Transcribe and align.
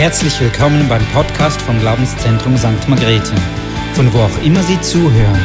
herzlich 0.00 0.40
willkommen 0.40 0.88
beim 0.88 1.04
Podcast 1.08 1.60
vom 1.60 1.78
Glaubenszentrum 1.78 2.56
St. 2.56 2.88
Margrethe, 2.88 3.34
von 3.92 4.10
wo 4.14 4.20
auch 4.20 4.42
immer 4.42 4.62
Sie 4.62 4.80
zuhören. 4.80 5.38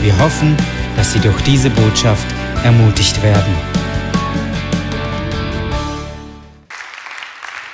Wir 0.00 0.16
hoffen, 0.20 0.56
dass 0.96 1.12
Sie 1.12 1.18
durch 1.18 1.42
diese 1.42 1.70
Botschaft 1.70 2.24
ermutigt 2.62 3.20
werden. 3.20 3.52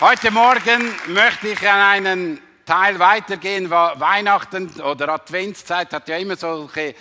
Heute 0.00 0.30
Morgen 0.30 0.94
möchte 1.08 1.48
ich 1.48 1.68
an 1.68 1.80
einen 1.80 2.40
Teil 2.64 2.98
weitergehen, 2.98 3.68
Weihnachten 3.68 4.70
oder 4.80 5.10
Adventszeit 5.10 5.92
hat 5.92 6.08
ja 6.08 6.16
immer 6.16 6.36
solche 6.36 6.94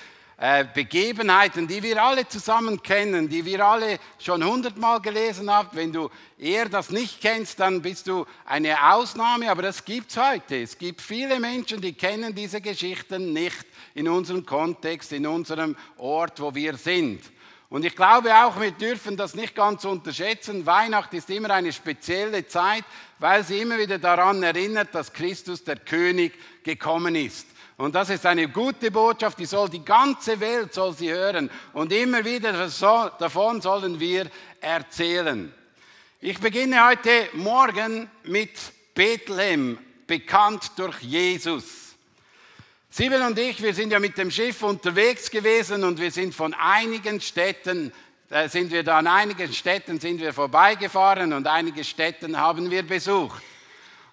Begebenheiten, 0.73 1.67
die 1.67 1.83
wir 1.83 2.01
alle 2.01 2.27
zusammen 2.27 2.81
kennen, 2.81 3.29
die 3.29 3.45
wir 3.45 3.63
alle 3.63 3.99
schon 4.17 4.43
hundertmal 4.43 4.99
gelesen 4.99 5.51
haben. 5.51 5.69
Wenn 5.73 5.93
du 5.93 6.09
eher 6.35 6.67
das 6.67 6.89
nicht 6.89 7.21
kennst, 7.21 7.59
dann 7.59 7.83
bist 7.83 8.07
du 8.07 8.25
eine 8.45 8.91
Ausnahme, 8.91 9.51
aber 9.51 9.61
das 9.61 9.85
gibt's 9.85 10.17
heute. 10.17 10.63
Es 10.63 10.79
gibt 10.79 10.99
viele 10.99 11.39
Menschen, 11.39 11.79
die 11.79 11.93
kennen 11.93 12.33
diese 12.33 12.59
Geschichten 12.59 13.33
nicht 13.33 13.67
in 13.93 14.07
unserem 14.07 14.43
Kontext, 14.43 15.11
in 15.11 15.27
unserem 15.27 15.75
Ort, 15.97 16.39
wo 16.39 16.55
wir 16.55 16.75
sind. 16.75 17.21
Und 17.69 17.85
ich 17.85 17.95
glaube 17.95 18.35
auch, 18.35 18.59
wir 18.59 18.71
dürfen 18.71 19.15
das 19.15 19.35
nicht 19.35 19.53
ganz 19.53 19.85
unterschätzen. 19.85 20.65
Weihnachten 20.65 21.17
ist 21.17 21.29
immer 21.29 21.51
eine 21.51 21.71
spezielle 21.71 22.47
Zeit, 22.47 22.83
weil 23.19 23.43
sie 23.43 23.59
immer 23.59 23.77
wieder 23.77 23.99
daran 23.99 24.41
erinnert, 24.41 24.95
dass 24.95 25.13
Christus 25.13 25.63
der 25.63 25.77
König 25.77 26.33
gekommen 26.63 27.13
ist. 27.13 27.45
Und 27.81 27.95
das 27.95 28.11
ist 28.11 28.27
eine 28.27 28.47
gute 28.47 28.91
Botschaft, 28.91 29.39
die 29.39 29.47
soll 29.47 29.67
die 29.67 29.83
ganze 29.83 30.39
Welt 30.39 30.71
soll 30.71 30.93
sie 30.93 31.11
hören. 31.11 31.49
Und 31.73 31.91
immer 31.91 32.23
wieder 32.23 32.53
davon 33.17 33.59
sollen 33.59 33.99
wir 33.99 34.27
erzählen. 34.59 35.51
Ich 36.19 36.39
beginne 36.39 36.87
heute 36.87 37.29
Morgen 37.33 38.07
mit 38.23 38.51
Bethlehem, 38.93 39.79
bekannt 40.05 40.73
durch 40.75 40.99
Jesus. 40.99 41.95
Sibyl 42.91 43.23
und 43.23 43.39
ich, 43.39 43.59
wir 43.63 43.73
sind 43.73 43.91
ja 43.91 43.99
mit 43.99 44.15
dem 44.15 44.29
Schiff 44.29 44.61
unterwegs 44.61 45.31
gewesen 45.31 45.83
und 45.83 45.99
wir 45.99 46.11
sind 46.11 46.35
von 46.35 46.53
einigen 46.53 47.19
Städten, 47.19 47.91
äh, 48.29 48.47
sind 48.47 48.71
wir 48.71 48.83
da 48.83 48.99
an 48.99 49.07
einigen 49.07 49.51
Städten 49.51 49.99
sind 49.99 50.21
wir 50.21 50.33
vorbeigefahren 50.33 51.33
und 51.33 51.47
einige 51.47 51.83
Städten 51.83 52.37
haben 52.37 52.69
wir 52.69 52.83
besucht. 52.83 53.41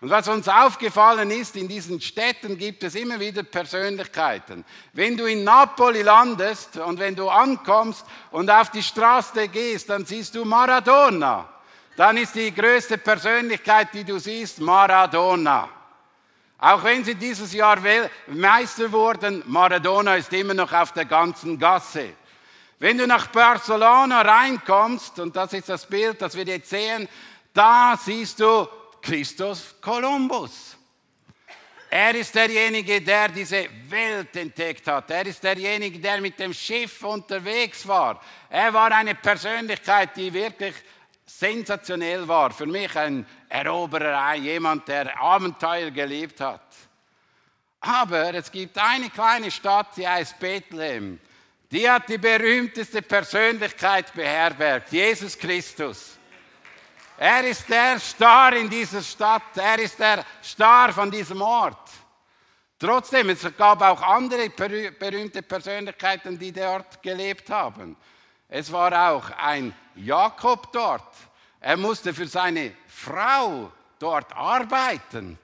Und 0.00 0.10
was 0.10 0.28
uns 0.28 0.48
aufgefallen 0.48 1.30
ist, 1.32 1.56
in 1.56 1.66
diesen 1.66 2.00
Städten 2.00 2.56
gibt 2.56 2.84
es 2.84 2.94
immer 2.94 3.18
wieder 3.18 3.42
Persönlichkeiten. 3.42 4.64
Wenn 4.92 5.16
du 5.16 5.24
in 5.24 5.42
Napoli 5.42 6.02
landest 6.02 6.76
und 6.76 7.00
wenn 7.00 7.16
du 7.16 7.28
ankommst 7.28 8.04
und 8.30 8.48
auf 8.48 8.70
die 8.70 8.82
Straße 8.82 9.48
gehst, 9.48 9.90
dann 9.90 10.06
siehst 10.06 10.36
du 10.36 10.44
Maradona. 10.44 11.48
Dann 11.96 12.16
ist 12.16 12.36
die 12.36 12.54
größte 12.54 12.96
Persönlichkeit, 12.98 13.88
die 13.92 14.04
du 14.04 14.20
siehst, 14.20 14.60
Maradona. 14.60 15.68
Auch 16.58 16.84
wenn 16.84 17.04
sie 17.04 17.16
dieses 17.16 17.52
Jahr 17.52 17.78
Meister 18.28 18.92
wurden, 18.92 19.42
Maradona 19.46 20.14
ist 20.14 20.32
immer 20.32 20.54
noch 20.54 20.72
auf 20.72 20.92
der 20.92 21.06
ganzen 21.06 21.58
Gasse. 21.58 22.10
Wenn 22.78 22.98
du 22.98 23.06
nach 23.08 23.26
Barcelona 23.28 24.20
reinkommst, 24.20 25.18
und 25.18 25.34
das 25.34 25.52
ist 25.52 25.68
das 25.68 25.86
Bild, 25.86 26.22
das 26.22 26.36
wir 26.36 26.44
jetzt 26.44 26.70
sehen, 26.70 27.08
da 27.52 27.98
siehst 28.00 28.38
du 28.38 28.68
Christus 29.02 29.74
Kolumbus. 29.80 30.76
Er 31.90 32.14
ist 32.14 32.34
derjenige, 32.34 33.00
der 33.00 33.28
diese 33.28 33.66
Welt 33.88 34.36
entdeckt 34.36 34.86
hat. 34.86 35.10
Er 35.10 35.26
ist 35.26 35.42
derjenige, 35.42 35.98
der 35.98 36.20
mit 36.20 36.38
dem 36.38 36.52
Schiff 36.52 37.02
unterwegs 37.02 37.86
war. 37.88 38.20
Er 38.50 38.72
war 38.74 38.92
eine 38.92 39.14
Persönlichkeit, 39.14 40.14
die 40.16 40.32
wirklich 40.32 40.74
sensationell 41.24 42.28
war. 42.28 42.50
Für 42.50 42.66
mich 42.66 42.94
ein 42.94 43.26
Eroberer, 43.48 44.34
jemand, 44.34 44.86
der 44.88 45.18
Abenteuer 45.18 45.90
gelebt 45.90 46.40
hat. 46.40 46.60
Aber 47.80 48.34
es 48.34 48.50
gibt 48.50 48.76
eine 48.76 49.08
kleine 49.08 49.50
Stadt, 49.50 49.96
die 49.96 50.06
heißt 50.06 50.38
Bethlehem. 50.38 51.18
Die 51.70 51.88
hat 51.88 52.08
die 52.08 52.18
berühmteste 52.18 53.00
Persönlichkeit 53.00 54.12
beherbergt, 54.12 54.92
Jesus 54.92 55.38
Christus. 55.38 56.17
Er 57.20 57.44
ist 57.48 57.68
der 57.68 57.98
Star 57.98 58.52
in 58.54 58.70
dieser 58.70 59.02
Stadt. 59.02 59.56
Er 59.56 59.80
ist 59.80 59.98
der 59.98 60.24
Star 60.40 60.92
von 60.92 61.10
diesem 61.10 61.42
Ort. 61.42 61.90
Trotzdem, 62.78 63.30
es 63.30 63.44
gab 63.56 63.82
auch 63.82 64.00
andere 64.02 64.48
berühmte 64.50 65.42
Persönlichkeiten, 65.42 66.38
die 66.38 66.52
dort 66.52 67.02
gelebt 67.02 67.50
haben. 67.50 67.96
Es 68.48 68.70
war 68.70 69.10
auch 69.10 69.30
ein 69.36 69.74
Jakob 69.96 70.72
dort. 70.72 71.12
Er 71.60 71.76
musste 71.76 72.14
für 72.14 72.28
seine 72.28 72.74
Frau 72.86 73.72
dort 73.98 74.32
arbeiten. 74.36 75.36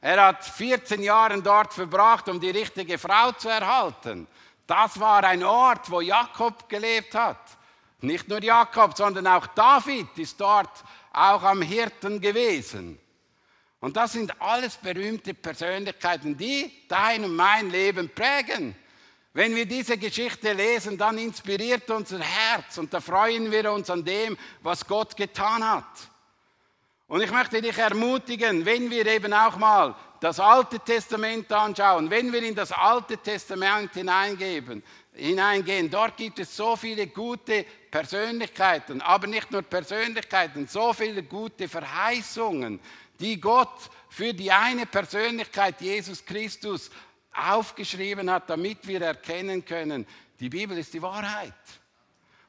Er 0.00 0.24
hat 0.24 0.44
14 0.44 1.02
Jahre 1.02 1.42
dort 1.42 1.74
verbracht, 1.74 2.28
um 2.28 2.38
die 2.38 2.50
richtige 2.50 2.96
Frau 2.96 3.32
zu 3.32 3.48
erhalten. 3.48 4.28
Das 4.68 5.00
war 5.00 5.24
ein 5.24 5.42
Ort, 5.42 5.90
wo 5.90 6.00
Jakob 6.00 6.68
gelebt 6.68 7.16
hat. 7.16 7.40
Nicht 8.00 8.28
nur 8.28 8.40
Jakob, 8.40 8.96
sondern 8.96 9.26
auch 9.26 9.48
David 9.48 10.16
ist 10.16 10.40
dort 10.40 10.84
auch 11.12 11.42
am 11.42 11.62
Hirten 11.62 12.20
gewesen. 12.20 12.98
Und 13.80 13.96
das 13.96 14.12
sind 14.12 14.40
alles 14.40 14.76
berühmte 14.76 15.34
Persönlichkeiten, 15.34 16.36
die 16.36 16.70
dein 16.88 17.24
und 17.24 17.36
mein 17.36 17.70
Leben 17.70 18.08
prägen. 18.08 18.74
Wenn 19.32 19.54
wir 19.54 19.66
diese 19.66 19.96
Geschichte 19.96 20.52
lesen, 20.52 20.98
dann 20.98 21.16
inspiriert 21.18 21.88
unser 21.90 22.18
Herz 22.18 22.78
und 22.78 22.92
da 22.92 23.00
freuen 23.00 23.52
wir 23.52 23.70
uns 23.70 23.88
an 23.88 24.04
dem, 24.04 24.36
was 24.62 24.84
Gott 24.84 25.16
getan 25.16 25.62
hat. 25.62 25.84
Und 27.06 27.22
ich 27.22 27.30
möchte 27.30 27.62
dich 27.62 27.78
ermutigen, 27.78 28.66
wenn 28.66 28.90
wir 28.90 29.06
eben 29.06 29.32
auch 29.32 29.56
mal 29.56 29.94
das 30.20 30.40
Alte 30.40 30.80
Testament 30.80 31.50
anschauen, 31.52 32.10
wenn 32.10 32.32
wir 32.32 32.42
in 32.42 32.54
das 32.54 32.72
Alte 32.72 33.16
Testament 33.16 33.94
hineingeben, 33.94 34.82
hineingehen. 35.18 35.90
Dort 35.90 36.16
gibt 36.16 36.38
es 36.38 36.56
so 36.56 36.76
viele 36.76 37.08
gute 37.08 37.64
Persönlichkeiten, 37.90 39.00
aber 39.02 39.26
nicht 39.26 39.50
nur 39.50 39.62
Persönlichkeiten, 39.62 40.66
so 40.66 40.92
viele 40.92 41.22
gute 41.22 41.68
Verheißungen, 41.68 42.80
die 43.18 43.40
Gott 43.40 43.90
für 44.08 44.32
die 44.32 44.50
eine 44.50 44.86
Persönlichkeit 44.86 45.80
Jesus 45.80 46.24
Christus 46.24 46.90
aufgeschrieben 47.32 48.30
hat, 48.30 48.48
damit 48.48 48.86
wir 48.86 49.02
erkennen 49.02 49.64
können, 49.64 50.06
die 50.40 50.48
Bibel 50.48 50.78
ist 50.78 50.94
die 50.94 51.02
Wahrheit. 51.02 51.52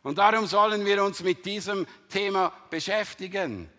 Und 0.03 0.17
darum 0.17 0.45
sollen 0.45 0.85
wir 0.85 1.03
uns 1.03 1.21
mit 1.21 1.45
diesem 1.45 1.85
Thema 2.07 2.53
beschäftigen. 2.69 3.69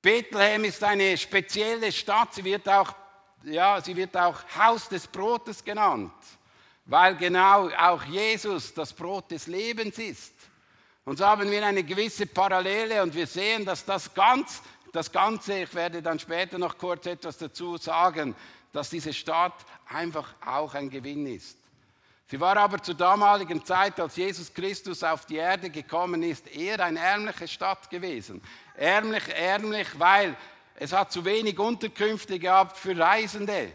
Bethlehem 0.00 0.64
ist 0.64 0.84
eine 0.84 1.16
spezielle 1.16 1.90
Stadt, 1.90 2.34
sie 2.34 2.44
wird 2.44 2.68
auch, 2.68 2.94
ja, 3.42 3.80
sie 3.80 3.96
wird 3.96 4.16
auch 4.16 4.38
Haus 4.56 4.88
des 4.88 5.06
Brotes 5.06 5.64
genannt 5.64 6.12
weil 6.86 7.16
genau 7.16 7.68
auch 7.70 8.02
Jesus 8.04 8.74
das 8.74 8.92
Brot 8.92 9.30
des 9.30 9.46
Lebens 9.46 9.98
ist. 9.98 10.32
Und 11.04 11.18
so 11.18 11.26
haben 11.26 11.50
wir 11.50 11.64
eine 11.64 11.82
gewisse 11.82 12.26
Parallele 12.26 13.02
und 13.02 13.14
wir 13.14 13.26
sehen, 13.26 13.64
dass 13.64 13.84
das, 13.84 14.12
ganz, 14.12 14.62
das 14.92 15.10
Ganze, 15.10 15.62
ich 15.62 15.74
werde 15.74 16.00
dann 16.02 16.18
später 16.18 16.58
noch 16.58 16.78
kurz 16.78 17.06
etwas 17.06 17.36
dazu 17.36 17.76
sagen, 17.76 18.34
dass 18.72 18.90
diese 18.90 19.12
Stadt 19.12 19.54
einfach 19.86 20.34
auch 20.44 20.74
ein 20.74 20.90
Gewinn 20.90 21.26
ist. 21.26 21.58
Sie 22.26 22.40
war 22.40 22.56
aber 22.56 22.82
zur 22.82 22.94
damaligen 22.94 23.64
Zeit, 23.64 24.00
als 24.00 24.16
Jesus 24.16 24.52
Christus 24.52 25.04
auf 25.04 25.26
die 25.26 25.36
Erde 25.36 25.68
gekommen 25.68 26.22
ist, 26.22 26.48
eher 26.48 26.80
eine 26.80 26.98
ärmliche 26.98 27.46
Stadt 27.46 27.88
gewesen. 27.90 28.42
Ärmlich, 28.76 29.28
ärmlich, 29.28 29.88
weil 29.98 30.34
es 30.76 30.92
hat 30.92 31.12
zu 31.12 31.24
wenig 31.24 31.58
Unterkünfte 31.58 32.38
gehabt 32.38 32.78
für 32.78 32.98
Reisende. 32.98 33.72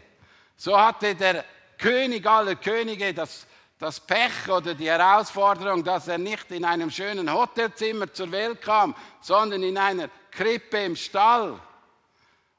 So 0.56 0.78
hatte 0.78 1.14
der 1.14 1.44
König 1.80 2.26
aller 2.26 2.56
Könige 2.56 3.14
das, 3.14 3.46
das 3.78 3.98
Pech 3.98 4.48
oder 4.48 4.74
die 4.74 4.88
Herausforderung, 4.88 5.82
dass 5.82 6.08
er 6.08 6.18
nicht 6.18 6.50
in 6.50 6.64
einem 6.64 6.90
schönen 6.90 7.32
Hotelzimmer 7.32 8.12
zur 8.12 8.30
Welt 8.30 8.60
kam, 8.60 8.94
sondern 9.20 9.62
in 9.62 9.78
einer 9.78 10.08
Krippe 10.30 10.84
im 10.84 10.94
Stall. 10.94 11.58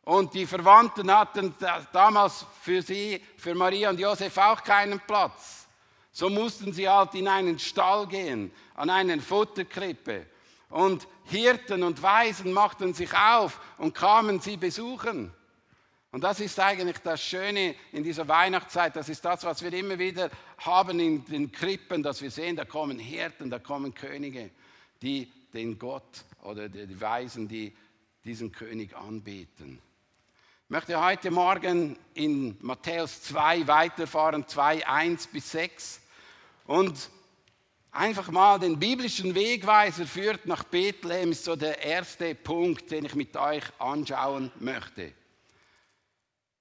Und 0.04 0.34
die 0.34 0.48
Verwandten 0.48 1.12
hatten 1.16 1.54
damals 1.94 2.46
für 2.62 2.81
sie, 2.81 3.24
für 3.38 3.54
Maria 3.54 3.92
und 3.92 4.00
Josef 4.00 4.36
auch 4.38 4.63
keinen 4.63 5.00
Platz. 5.00 5.68
So 6.12 6.30
mussten 6.30 6.74
sie 6.74 6.90
halt 6.90 7.13
in 7.13 7.28
einen 7.28 7.60
Stall 7.60 8.07
gehen, 8.07 8.51
an 8.75 8.90
eine 8.90 9.22
Futterkrippe. 9.22 10.25
Und 10.69 11.07
Hirten 11.25 11.84
und 11.84 12.01
Weisen 12.01 12.51
machten 12.51 12.94
sich 12.94 13.13
auf 13.13 13.60
und 13.78 13.94
kamen 13.94 14.40
sie 14.40 14.57
besuchen. 14.57 15.34
Und 16.12 16.25
das 16.25 16.42
ist 16.42 16.60
eigentlich 16.60 16.98
das 16.98 17.24
Schöne 17.24 17.74
in 17.94 18.04
dieser 18.04 18.28
Weihnachtszeit. 18.28 18.96
Das 18.96 19.08
ist 19.08 19.24
das, 19.24 19.46
was 19.46 19.63
wir 19.63 19.72
immer 19.72 19.98
wieder 19.98 20.30
haben 20.58 21.00
in 21.00 21.24
den 21.25 21.52
Krippen, 21.54 22.04
dass 22.04 22.22
wir 22.22 22.30
sehen, 22.30 22.58
da 22.58 22.66
kommen 22.66 23.00
Hirten, 23.00 23.50
da 23.50 23.60
kommen 23.60 23.94
Könige, 23.94 24.50
die 25.02 25.31
den 25.54 25.80
Gott 25.80 26.25
oder 26.44 26.68
die 26.68 27.00
Weisen, 27.00 27.48
die 27.48 27.74
diesen 28.25 28.52
König 28.52 28.96
anbeten. 28.96 29.81
Ich 30.66 30.69
möchte 30.69 31.02
heute 31.02 31.31
Morgen 31.31 31.98
in 32.13 32.58
Matthäus 32.60 33.24
2 33.24 33.68
weiterfahren, 33.68 34.46
2, 34.46 34.88
1 34.88 35.28
bis 35.28 35.52
6. 35.52 36.02
Und 36.66 37.10
einfach 37.92 38.30
mal 38.31 38.60
den 38.60 38.80
biblischen 38.80 39.34
Wegweiser 39.34 40.06
führt 40.06 40.46
nach 40.46 40.63
Bethlehem, 40.66 41.31
ist 41.31 41.46
so 41.46 41.56
der 41.56 41.81
erste 41.81 42.36
Punkt, 42.36 42.92
den 42.92 43.06
ich 43.06 43.16
mit 43.16 43.36
euch 43.38 43.63
anschauen 43.80 44.52
möchte. 44.60 45.13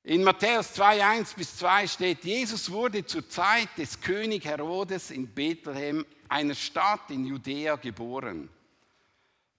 In 0.02 0.25
Matthäus 0.25 0.73
2, 0.75 1.05
1 1.05 1.35
bis 1.35 1.58
2 1.58 1.87
steht, 1.87 2.25
Jesus 2.25 2.70
wurde 2.70 3.05
zur 3.05 3.29
Zeit 3.29 3.69
des 3.76 4.00
König 4.00 4.47
Herodes 4.47 5.11
in 5.11 5.29
Bethlehem, 5.29 6.06
einer 6.26 6.55
Stadt 6.55 7.11
in 7.11 7.26
Judäa, 7.26 7.76
geboren. 7.76 8.49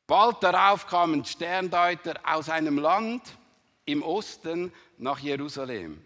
Bald 0.07 0.41
darauf 0.41 0.88
kamen 0.88 1.23
Sterndeuter 1.23 2.19
aus 2.23 2.49
einem 2.49 2.79
Land 2.79 3.21
im 3.85 4.01
Osten 4.01 4.73
nach 4.97 5.19
Jerusalem. 5.19 6.03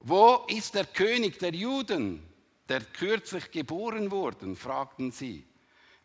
Wo 0.00 0.44
ist 0.48 0.74
der 0.74 0.86
König 0.86 1.38
der 1.38 1.54
Juden, 1.54 2.20
der 2.68 2.80
kürzlich 2.80 3.52
geboren 3.52 4.10
wurde? 4.10 4.56
fragten 4.56 5.12
sie. 5.12 5.46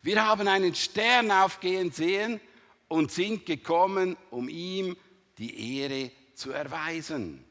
Wir 0.00 0.24
haben 0.24 0.46
einen 0.46 0.76
Stern 0.76 1.32
aufgehen 1.32 1.90
sehen 1.90 2.40
und 2.86 3.10
sind 3.10 3.46
gekommen, 3.46 4.16
um 4.30 4.48
ihm 4.48 4.96
die 5.38 5.80
Ehre 5.80 6.12
zu 6.38 6.52
erweisen. 6.52 7.44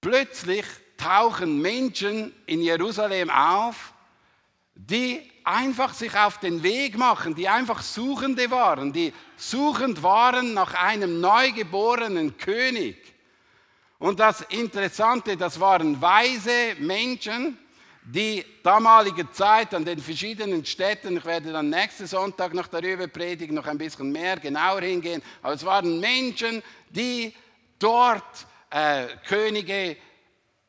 Plötzlich 0.00 0.64
tauchen 0.96 1.60
Menschen 1.60 2.32
in 2.46 2.62
Jerusalem 2.62 3.28
auf, 3.28 3.92
die 4.74 5.30
einfach 5.44 5.92
sich 5.92 6.16
auf 6.16 6.38
den 6.38 6.62
Weg 6.62 6.96
machen, 6.96 7.34
die 7.34 7.48
einfach 7.48 7.82
Suchende 7.82 8.50
waren, 8.50 8.92
die 8.92 9.12
suchend 9.36 10.02
waren 10.02 10.54
nach 10.54 10.74
einem 10.74 11.20
neugeborenen 11.20 12.36
König. 12.38 12.96
Und 13.98 14.20
das 14.20 14.42
Interessante, 14.42 15.36
das 15.36 15.58
waren 15.58 16.00
weise 16.00 16.76
Menschen, 16.78 17.58
die 18.04 18.44
damalige 18.62 19.30
Zeit 19.30 19.74
an 19.74 19.84
den 19.84 19.98
verschiedenen 20.00 20.64
Städten, 20.64 21.16
ich 21.16 21.24
werde 21.24 21.52
dann 21.52 21.70
nächsten 21.70 22.06
Sonntag 22.06 22.52
noch 22.52 22.66
darüber 22.66 23.06
predigen, 23.06 23.54
noch 23.54 23.66
ein 23.66 23.78
bisschen 23.78 24.10
mehr 24.10 24.36
genauer 24.38 24.80
hingehen, 24.80 25.22
aber 25.40 25.54
es 25.54 25.64
waren 25.64 26.00
Menschen, 26.00 26.62
die 26.90 27.32
dort 27.78 28.46
äh, 28.70 29.06
Könige 29.26 29.96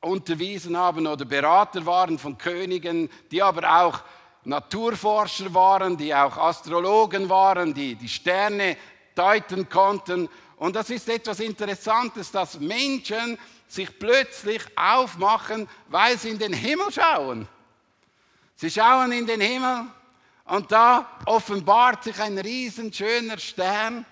unterwiesen 0.02 0.78
haben 0.78 1.08
oder 1.08 1.26
Berater 1.26 1.86
waren 1.86 2.20
von 2.20 2.38
Königen, 2.38 3.10
die 3.32 3.42
aber 3.42 3.84
auch 3.84 4.02
Naturforscher 4.44 5.54
waren, 5.54 5.98
die 5.98 6.14
auch 6.14 6.38
Astrologen 6.38 7.30
waren, 7.30 7.74
die 7.74 7.96
die 7.96 8.10
Sterne 8.10 8.78
deuten 9.16 9.70
konnten. 9.70 10.28
Und 10.58 10.76
das 10.76 10.90
ist 10.90 11.08
etwas 11.10 11.40
Interessantes, 11.40 12.32
dass 12.32 12.60
Menschen 12.60 13.38
sich 13.74 13.98
plötzlich 13.98 14.62
aufmachen, 14.78 15.68
weil 15.88 16.18
sie 16.18 16.30
in 16.30 16.38
den 16.38 16.54
Himmel 16.54 16.92
schauen. 16.92 17.48
Sie 18.56 18.70
schauen 18.70 19.12
in 19.12 19.26
den 19.26 19.42
Himmel 19.42 19.88
und 20.46 20.72
da 20.72 21.10
offenbart 21.26 22.04
sich 22.04 22.20
ein 22.20 22.38
riesenschöner 22.38 23.40
Stern 23.40 24.06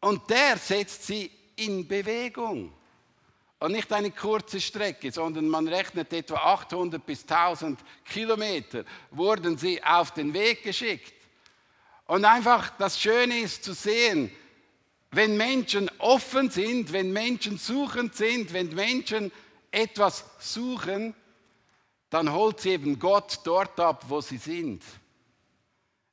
und 0.00 0.30
der 0.30 0.56
setzt 0.58 1.06
sie 1.06 1.30
in 1.56 1.88
Bewegung. 1.88 2.72
Und 3.58 3.72
nicht 3.72 3.92
eine 3.92 4.12
kurze 4.12 4.60
Strecke, 4.60 5.10
sondern 5.10 5.48
man 5.48 5.66
rechnet 5.66 6.12
etwa 6.12 6.36
800 6.36 7.04
bis 7.04 7.22
1000 7.22 7.80
Kilometer 8.04 8.84
wurden 9.10 9.58
sie 9.58 9.82
auf 9.82 10.12
den 10.12 10.32
Weg 10.32 10.62
geschickt. 10.62 11.14
Und 12.06 12.24
einfach 12.24 12.70
das 12.78 13.00
Schöne 13.00 13.40
ist 13.40 13.64
zu 13.64 13.72
sehen, 13.72 14.30
wenn 15.10 15.36
Menschen 15.36 15.90
offen 15.98 16.50
sind, 16.50 16.92
wenn 16.92 17.12
Menschen 17.12 17.58
suchend 17.58 18.14
sind, 18.14 18.52
wenn 18.52 18.74
Menschen 18.74 19.32
etwas 19.70 20.24
suchen, 20.38 21.14
dann 22.10 22.32
holt 22.32 22.60
sie 22.60 22.70
eben 22.70 22.98
Gott 22.98 23.40
dort 23.44 23.78
ab, 23.80 24.04
wo 24.08 24.20
sie 24.20 24.38
sind. 24.38 24.82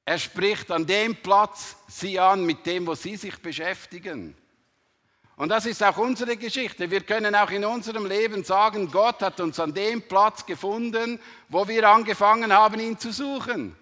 Er 0.05 0.19
spricht 0.19 0.71
an 0.71 0.85
dem 0.85 1.15
Platz 1.15 1.77
sie 1.87 2.19
an, 2.19 2.45
mit 2.45 2.65
dem, 2.65 2.85
wo 2.85 2.95
sie 2.95 3.15
sich 3.15 3.37
beschäftigen. 3.41 4.35
Und 5.37 5.49
das 5.49 5.65
ist 5.65 5.83
auch 5.83 5.97
unsere 5.97 6.37
Geschichte. 6.37 6.89
Wir 6.91 7.01
können 7.01 7.35
auch 7.35 7.49
in 7.49 7.65
unserem 7.65 8.05
Leben 8.05 8.43
sagen, 8.43 8.89
Gott 8.89 9.21
hat 9.21 9.39
uns 9.41 9.59
an 9.59 9.73
dem 9.73 10.01
Platz 10.01 10.45
gefunden, 10.45 11.19
wo 11.49 11.67
wir 11.67 11.89
angefangen 11.89 12.53
haben, 12.53 12.79
ihn 12.79 12.97
zu 12.97 13.11
suchen. 13.11 13.75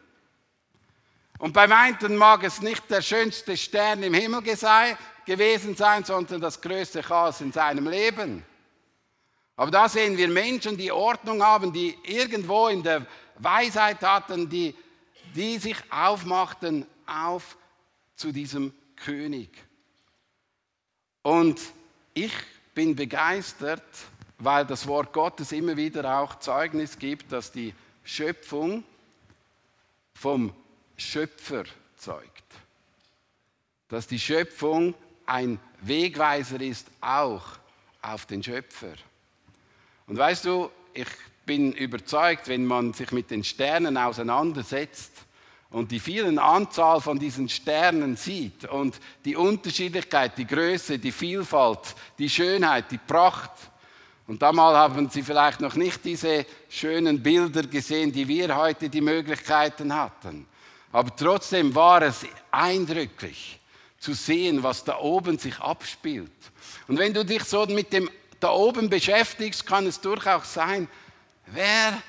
Und 1.40 1.54
beim 1.54 1.72
einen 1.72 2.16
mag 2.16 2.44
es 2.44 2.62
nicht 2.62 2.90
der 2.90 3.02
schönste 3.02 3.58
Stern 3.58 4.04
im 4.04 4.14
Himmel 4.14 4.42
gewesen 5.26 5.76
sein, 5.76 6.04
sondern 6.04 6.42
das 6.42 6.62
größte 6.62 7.02
Chaos 7.02 7.42
in 7.42 7.52
seinem 7.52 7.88
Leben. 7.88 8.46
Aber 9.56 9.72
da 9.72 9.88
sehen 9.88 10.18
wir 10.18 10.28
Menschen, 10.28 10.78
die 10.78 10.92
Ordnung 10.92 11.44
haben, 11.44 11.72
die 11.74 11.98
irgendwo 12.04 12.68
in 12.68 12.82
der 12.82 13.06
Weisheit 13.38 14.02
hatten, 14.02 14.50
die, 14.50 14.76
die 15.36 15.58
sich 15.58 15.78
aufmachten 15.92 16.86
auf 17.06 17.58
zu 18.16 18.32
diesem 18.32 18.74
König. 18.96 19.50
Und 21.22 21.60
ich 22.14 22.34
bin 22.74 22.96
begeistert, 22.96 23.84
weil 24.40 24.66
das 24.66 24.88
Wort 24.88 25.14
Gottes 25.14 25.52
immer 25.52 25.78
wieder 25.78 26.20
auch 26.20 26.40
Zeugnis 26.40 26.98
gibt, 26.98 27.32
dass 27.32 27.52
die 27.52 27.74
Schöpfung 28.04 28.84
vom 30.14 30.54
Schöpfer 30.98 31.64
zeugt. 31.98 32.30
Dass 33.88 34.08
die 34.08 34.20
Schöpfung 34.20 34.94
ein 35.26 35.60
Wegweiser 35.82 36.60
ist 36.62 36.88
auch 37.02 37.44
auf 38.02 38.26
den 38.26 38.44
Schöpfer. 38.44 38.94
Und 40.08 40.18
weißt 40.18 40.46
du, 40.46 40.70
ich 40.94 41.08
bin 41.46 41.74
überzeugt, 41.74 42.48
wenn 42.48 42.66
man 42.66 42.94
sich 42.94 43.12
mit 43.12 43.32
den 43.32 43.44
Sternen 43.44 43.98
auseinandersetzt, 43.98 45.12
und 45.74 45.92
die 45.92 46.00
vielen 46.00 46.38
Anzahl 46.38 47.02
von 47.02 47.18
diesen 47.18 47.50
Sternen 47.50 48.16
sieht 48.16 48.66
und 48.66 49.00
die 49.26 49.36
Unterschiedlichkeit, 49.36 50.38
die 50.38 50.46
Größe, 50.46 51.00
die 51.00 51.12
Vielfalt, 51.12 51.96
die 52.20 52.30
Schönheit, 52.30 52.92
die 52.92 53.00
Pracht. 53.00 53.52
Und 54.28 54.44
damals 54.44 54.78
haben 54.78 55.10
sie 55.10 55.24
vielleicht 55.24 55.62
noch 55.62 55.74
nicht 55.74 56.06
diese 56.06 56.46
schönen 56.70 57.24
Bilder 57.24 57.64
gesehen, 57.64 58.12
die 58.12 58.28
wir 58.28 58.56
heute 58.56 58.88
die 58.88 59.02
Möglichkeiten 59.02 59.96
hatten. 59.96 60.46
Aber 60.94 61.14
trotzdem 61.16 61.74
war 61.74 62.04
es 62.04 62.26
eindrücklich 62.52 63.60
zu 63.98 64.14
sehen, 64.14 64.62
was 64.62 64.84
da 64.84 65.00
oben 65.00 65.40
sich 65.40 65.60
abspielt. 65.60 66.32
Und 66.88 67.00
wenn 67.00 67.14
du 67.14 67.26
dich 67.26 67.44
so 67.44 67.66
mit 67.66 67.92
dem 67.92 68.10
da 68.40 68.52
oben 68.52 68.90
beschäftigst, 68.90 69.66
kann 69.66 69.88
es 69.88 70.00
durchaus 70.00 70.54
sein, 70.54 70.88
wer 71.48 72.02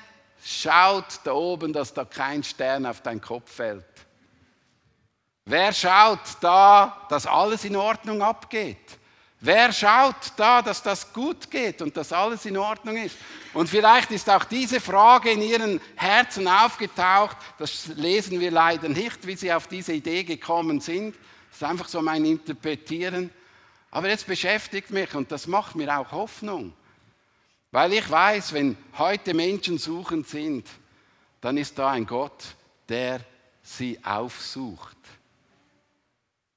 schaut 0.43 1.19
da 1.23 1.31
oben, 1.31 1.73
dass 1.73 1.93
da 1.93 2.05
kein 2.05 2.43
Stern 2.43 2.85
auf 2.85 3.01
deinen 3.01 3.21
Kopf 3.21 3.51
fällt? 3.51 3.85
Wer 5.45 5.73
schaut 5.73 6.19
da, 6.41 7.07
dass 7.09 7.25
alles 7.25 7.65
in 7.65 7.75
Ordnung 7.75 8.21
abgeht? 8.21 8.99
Wer 9.45 9.71
schaut 9.71 10.33
da, 10.37 10.63
dass 10.63 10.81
das 10.81 11.13
gut 11.13 11.51
geht 11.51 11.79
und 11.83 11.95
dass 11.95 12.11
alles 12.11 12.47
in 12.47 12.57
Ordnung 12.57 12.97
ist? 12.97 13.15
Und 13.53 13.69
vielleicht 13.69 14.09
ist 14.09 14.27
auch 14.27 14.43
diese 14.43 14.81
Frage 14.81 15.29
in 15.29 15.41
ihren 15.43 15.79
Herzen 15.95 16.47
aufgetaucht. 16.47 17.37
Das 17.59 17.85
lesen 17.95 18.39
wir 18.39 18.49
leider 18.49 18.89
nicht, 18.89 19.27
wie 19.27 19.35
sie 19.35 19.53
auf 19.53 19.67
diese 19.67 19.93
Idee 19.93 20.23
gekommen 20.23 20.81
sind. 20.81 21.15
Das 21.51 21.61
ist 21.61 21.63
einfach 21.63 21.87
so 21.87 22.01
mein 22.01 22.25
Interpretieren. 22.25 23.29
Aber 23.91 24.09
jetzt 24.09 24.25
beschäftigt 24.25 24.89
mich 24.89 25.13
und 25.13 25.31
das 25.31 25.45
macht 25.45 25.75
mir 25.75 25.95
auch 25.95 26.11
Hoffnung. 26.11 26.73
Weil 27.69 27.93
ich 27.93 28.09
weiß, 28.09 28.51
wenn 28.53 28.75
heute 28.97 29.35
Menschen 29.35 29.77
suchend 29.77 30.27
sind, 30.27 30.67
dann 31.39 31.57
ist 31.57 31.77
da 31.77 31.91
ein 31.91 32.07
Gott, 32.07 32.55
der 32.89 33.19
sie 33.61 33.99
aufsucht. 34.03 34.94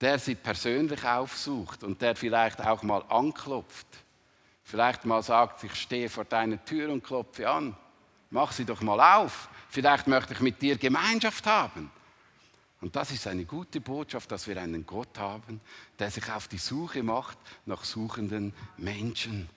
Der 0.01 0.19
sie 0.19 0.35
persönlich 0.35 1.05
aufsucht 1.05 1.83
und 1.83 2.01
der 2.01 2.15
vielleicht 2.15 2.61
auch 2.61 2.83
mal 2.83 3.03
anklopft. 3.09 3.87
Vielleicht 4.63 5.05
mal 5.05 5.23
sagt, 5.23 5.65
ich 5.65 5.75
stehe 5.75 6.09
vor 6.09 6.25
deiner 6.25 6.63
Tür 6.65 6.93
und 6.93 7.03
klopfe 7.03 7.49
an. 7.49 7.77
Mach 8.31 8.53
sie 8.53 8.65
doch 8.65 8.83
mal 8.83 9.01
auf. 9.01 9.49
Vielleicht 9.71 10.07
möchte 10.07 10.35
ich 10.35 10.41
mit 10.41 10.61
dir 10.61 10.77
Gemeinschaft 10.77 11.47
haben. 11.47 11.91
Und 12.81 12.95
das 12.95 13.11
ist 13.11 13.27
eine 13.27 13.45
gute 13.45 13.81
Botschaft, 13.81 14.31
dass 14.31 14.47
wir 14.47 14.61
einen 14.61 14.87
Gott 14.87 15.19
haben, 15.19 15.61
der 15.99 16.11
sich 16.11 16.31
auf 16.31 16.47
die 16.47 16.59
Suche 16.59 17.03
macht 17.03 17.39
nach 17.67 17.85
suchenden 17.85 18.55
Menschen. 18.77 19.49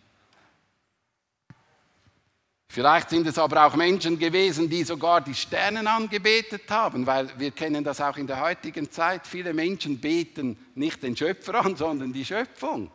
Vielleicht 2.74 3.10
sind 3.10 3.28
es 3.28 3.38
aber 3.38 3.66
auch 3.66 3.76
Menschen 3.76 4.18
gewesen, 4.18 4.70
die 4.70 4.86
sogar 4.86 5.20
die 5.20 5.36
Sternen 5.36 5.88
angebetet 5.88 6.72
haben, 6.72 7.06
weil 7.06 7.28
wir 7.38 7.52
kennen 7.52 7.84
das 7.84 8.00
auch 8.00 8.16
in 8.16 8.26
der 8.26 8.40
heutigen 8.40 8.90
Zeit. 8.90 9.28
Viele 9.28 9.54
Menschen 9.54 10.00
beten 10.00 10.58
nicht 10.74 11.04
den 11.04 11.18
Schöpfer 11.18 11.66
an, 11.66 11.76
sondern 11.76 12.14
die 12.14 12.24
Schöpfung. 12.24 12.90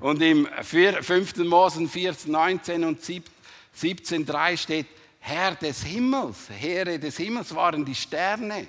Und 0.00 0.22
im 0.22 0.48
5. 0.62 1.36
Mose 1.44 1.86
14, 1.86 2.32
19 2.32 2.84
und 2.84 3.02
17, 3.74 4.24
3 4.24 4.56
steht, 4.56 4.86
Herr 5.20 5.54
des 5.54 5.82
Himmels, 5.82 6.48
Heere 6.48 6.98
des 6.98 7.18
Himmels 7.18 7.54
waren 7.54 7.84
die 7.84 7.94
Sterne. 7.94 8.68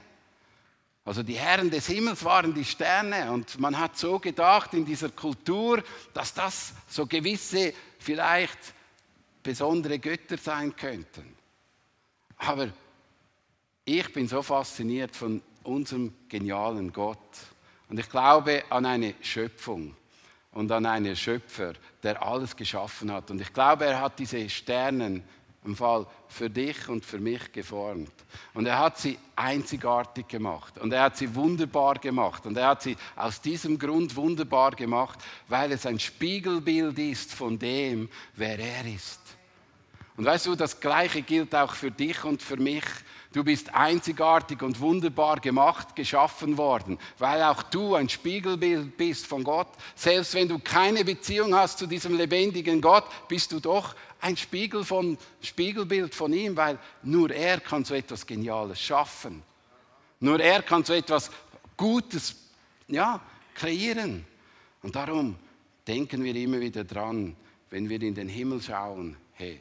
Also 1.05 1.23
die 1.23 1.35
Herren 1.35 1.71
des 1.71 1.87
Himmels 1.87 2.25
waren 2.25 2.53
die 2.53 2.65
Sterne 2.65 3.31
und 3.31 3.57
man 3.57 3.79
hat 3.79 3.97
so 3.97 4.19
gedacht 4.19 4.73
in 4.73 4.83
dieser 4.83 5.09
Kultur, 5.09 5.81
dass 6.13 6.33
das 6.33 6.73
so 6.89 7.05
gewisse 7.05 7.73
vielleicht 7.99 8.59
besondere 9.43 9.99
Götter 9.99 10.37
sein 10.37 10.75
könnten. 10.75 11.35
Aber 12.37 12.69
ich 13.85 14.11
bin 14.13 14.27
so 14.27 14.41
fasziniert 14.41 15.15
von 15.15 15.41
unserem 15.63 16.13
genialen 16.29 16.91
Gott. 16.91 17.19
Und 17.89 17.99
ich 17.99 18.09
glaube 18.09 18.63
an 18.69 18.85
eine 18.85 19.13
Schöpfung. 19.21 19.95
und 20.53 20.71
an 20.71 20.85
einen 20.85 21.15
Schöpfer, 21.15 21.73
der 22.01 22.21
alles 22.21 22.55
geschaffen 22.55 23.11
hat. 23.11 23.31
Und 23.31 23.41
ich 23.41 23.51
glaube, 23.51 23.85
er 23.85 23.99
hat 23.99 24.19
diese 24.19 24.47
Sternen 24.49 25.23
im 25.65 25.75
Fall 25.75 26.05
für 26.27 26.49
dich 26.49 26.89
und 26.89 27.05
für 27.05 27.19
mich 27.19 27.51
geformt. 27.51 28.11
Und 28.53 28.65
er 28.65 28.79
hat 28.79 28.97
sie 28.97 29.17
einzigartig 29.35 30.27
gemacht. 30.27 30.77
Und 30.77 30.91
er 30.93 31.03
hat 31.03 31.17
sie 31.17 31.33
wunderbar 31.33 31.95
gemacht. 31.95 32.45
Und 32.45 32.57
er 32.57 32.67
hat 32.67 32.83
sie 32.83 32.97
aus 33.15 33.41
diesem 33.41 33.79
Grund 33.79 34.15
wunderbar 34.15 34.71
gemacht, 34.71 35.19
weil 35.47 35.71
es 35.71 35.85
ein 35.85 35.99
Spiegelbild 35.99 36.99
ist 36.99 37.33
von 37.33 37.57
dem, 37.57 38.09
wer 38.35 38.59
er 38.59 38.85
ist. 38.93 39.21
Und 40.15 40.25
weißt 40.25 40.45
du, 40.45 40.55
das 40.55 40.79
Gleiche 40.79 41.21
gilt 41.21 41.55
auch 41.55 41.73
für 41.73 41.89
dich 41.89 42.23
und 42.23 42.41
für 42.41 42.57
mich. 42.57 42.83
Du 43.31 43.43
bist 43.43 43.73
einzigartig 43.73 44.61
und 44.61 44.79
wunderbar 44.79 45.39
gemacht, 45.39 45.95
geschaffen 45.95 46.55
worden, 46.55 46.99
weil 47.17 47.41
auch 47.41 47.63
du 47.63 47.95
ein 47.95 48.07
Spiegelbild 48.07 48.95
bist 48.95 49.25
von 49.25 49.43
Gott. 49.43 49.69
Selbst 49.95 50.35
wenn 50.35 50.47
du 50.47 50.59
keine 50.59 51.03
Beziehung 51.03 51.55
hast 51.55 51.79
zu 51.79 51.87
diesem 51.87 52.15
lebendigen 52.15 52.79
Gott, 52.79 53.05
bist 53.27 53.51
du 53.51 53.59
doch 53.59 53.95
ein 54.21 54.37
Spiegel 54.37 54.85
von, 54.85 55.17
Spiegelbild 55.41 56.13
von 56.13 56.31
ihm, 56.31 56.55
weil 56.55 56.77
nur 57.01 57.31
er 57.31 57.59
kann 57.59 57.83
so 57.83 57.95
etwas 57.95 58.25
Geniales 58.25 58.79
schaffen. 58.79 59.41
Nur 60.19 60.39
er 60.39 60.61
kann 60.61 60.85
so 60.85 60.93
etwas 60.93 61.31
Gutes 61.75 62.35
ja, 62.87 63.19
kreieren. 63.55 64.25
Und 64.83 64.95
darum 64.95 65.35
denken 65.87 66.23
wir 66.23 66.35
immer 66.35 66.59
wieder 66.59 66.83
dran, 66.83 67.35
wenn 67.71 67.89
wir 67.89 67.99
in 68.01 68.13
den 68.13 68.29
Himmel 68.29 68.61
schauen, 68.61 69.17
hey, 69.33 69.59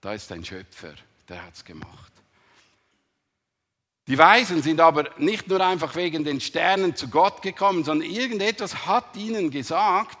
da 0.00 0.12
ist 0.12 0.30
ein 0.32 0.44
Schöpfer, 0.44 0.94
der 1.28 1.44
hat 1.44 1.54
es 1.54 1.64
gemacht. 1.64 2.12
Die 4.06 4.16
Weisen 4.16 4.62
sind 4.62 4.80
aber 4.80 5.10
nicht 5.18 5.48
nur 5.48 5.60
einfach 5.60 5.94
wegen 5.94 6.24
den 6.24 6.40
Sternen 6.40 6.96
zu 6.96 7.08
Gott 7.08 7.42
gekommen, 7.42 7.84
sondern 7.84 8.08
irgendetwas 8.08 8.86
hat 8.86 9.14
ihnen 9.16 9.50
gesagt, 9.50 10.18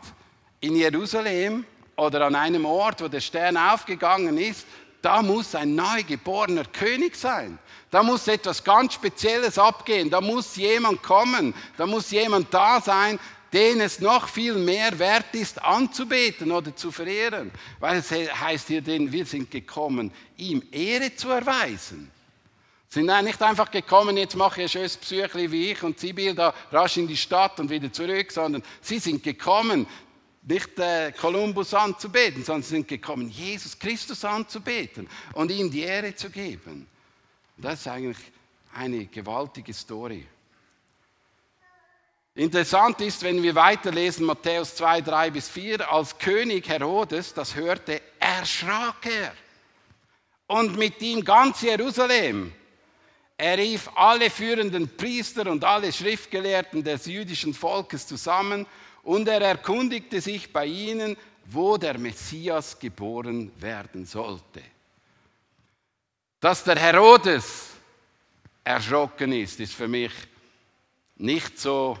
in 0.60 0.76
Jerusalem 0.76 1.64
oder 1.96 2.26
an 2.26 2.34
einem 2.34 2.66
Ort, 2.66 3.02
wo 3.02 3.08
der 3.08 3.20
Stern 3.20 3.56
aufgegangen 3.56 4.36
ist, 4.36 4.66
da 5.00 5.22
muss 5.22 5.54
ein 5.54 5.74
neugeborener 5.74 6.64
König 6.64 7.16
sein. 7.16 7.58
Da 7.90 8.02
muss 8.02 8.28
etwas 8.28 8.62
ganz 8.62 8.94
Spezielles 8.94 9.58
abgehen. 9.58 10.10
Da 10.10 10.20
muss 10.20 10.56
jemand 10.56 11.02
kommen. 11.02 11.54
Da 11.76 11.86
muss 11.86 12.10
jemand 12.10 12.52
da 12.52 12.80
sein, 12.80 13.18
den 13.52 13.80
es 13.80 14.00
noch 14.00 14.28
viel 14.28 14.54
mehr 14.54 14.98
wert 14.98 15.34
ist 15.34 15.62
anzubeten 15.62 16.50
oder 16.50 16.74
zu 16.74 16.90
verehren. 16.90 17.50
Weil 17.80 17.98
es 17.98 18.10
heißt 18.10 18.68
hier, 18.68 18.82
denn 18.82 19.10
wir 19.10 19.24
sind 19.24 19.50
gekommen, 19.50 20.12
ihm 20.36 20.62
Ehre 20.70 21.14
zu 21.14 21.30
erweisen. 21.30 22.10
Sind 22.90 23.06
nicht 23.22 23.42
einfach 23.42 23.70
gekommen, 23.70 24.16
jetzt 24.16 24.34
mache 24.34 24.60
ich 24.60 24.66
ein 24.66 24.68
schönes 24.70 24.96
Psychli 24.96 25.50
wie 25.52 25.72
ich 25.72 25.82
und 25.82 25.98
Sibyl 25.98 26.34
da 26.34 26.54
rasch 26.72 26.96
in 26.96 27.06
die 27.06 27.16
Stadt 27.16 27.60
und 27.60 27.68
wieder 27.68 27.92
zurück, 27.92 28.32
sondern 28.32 28.62
sie 28.80 28.98
sind 28.98 29.22
gekommen, 29.22 29.86
nicht 30.42 30.78
äh, 30.78 31.12
Kolumbus 31.12 31.74
anzubeten, 31.74 32.42
sondern 32.42 32.62
sie 32.62 32.76
sind 32.76 32.88
gekommen, 32.88 33.28
Jesus 33.28 33.78
Christus 33.78 34.24
anzubeten 34.24 35.06
und 35.34 35.50
ihm 35.50 35.70
die 35.70 35.82
Ehre 35.82 36.14
zu 36.14 36.30
geben. 36.30 36.86
Das 37.58 37.80
ist 37.80 37.88
eigentlich 37.88 38.18
eine 38.72 39.04
gewaltige 39.06 39.74
Story. 39.74 40.26
Interessant 42.38 43.00
ist, 43.00 43.20
wenn 43.24 43.42
wir 43.42 43.52
weiterlesen, 43.56 44.24
Matthäus 44.24 44.76
2, 44.76 45.00
3 45.00 45.30
bis 45.32 45.48
4, 45.48 45.90
als 45.90 46.16
König 46.16 46.68
Herodes 46.68 47.34
das 47.34 47.56
hörte, 47.56 48.00
erschrak 48.20 49.06
er. 49.06 49.32
Und 50.46 50.76
mit 50.76 51.02
ihm 51.02 51.24
ganz 51.24 51.62
Jerusalem. 51.62 52.52
Er 53.36 53.58
rief 53.58 53.90
alle 53.96 54.30
führenden 54.30 54.88
Priester 54.96 55.50
und 55.50 55.64
alle 55.64 55.92
Schriftgelehrten 55.92 56.84
des 56.84 57.06
jüdischen 57.06 57.54
Volkes 57.54 58.06
zusammen 58.06 58.66
und 59.02 59.26
er 59.26 59.42
erkundigte 59.42 60.20
sich 60.20 60.52
bei 60.52 60.66
ihnen, 60.66 61.16
wo 61.44 61.76
der 61.76 61.98
Messias 61.98 62.78
geboren 62.78 63.50
werden 63.60 64.06
sollte. 64.06 64.62
Dass 66.38 66.62
der 66.62 66.76
Herodes 66.76 67.70
erschrocken 68.62 69.32
ist, 69.32 69.58
ist 69.58 69.74
für 69.74 69.88
mich 69.88 70.12
nicht 71.16 71.58
so, 71.58 71.98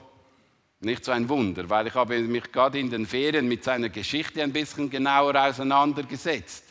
nicht 0.80 1.04
so 1.04 1.10
ein 1.10 1.28
Wunder, 1.28 1.68
weil 1.68 1.88
ich 1.88 1.94
habe 1.94 2.18
mich 2.20 2.52
gerade 2.52 2.78
in 2.78 2.88
den 2.88 3.04
Ferien 3.04 3.48
mit 3.48 3.64
seiner 3.64 3.88
Geschichte 3.88 4.42
ein 4.42 4.52
bisschen 4.52 4.88
genauer 4.88 5.34
auseinandergesetzt. 5.34 6.64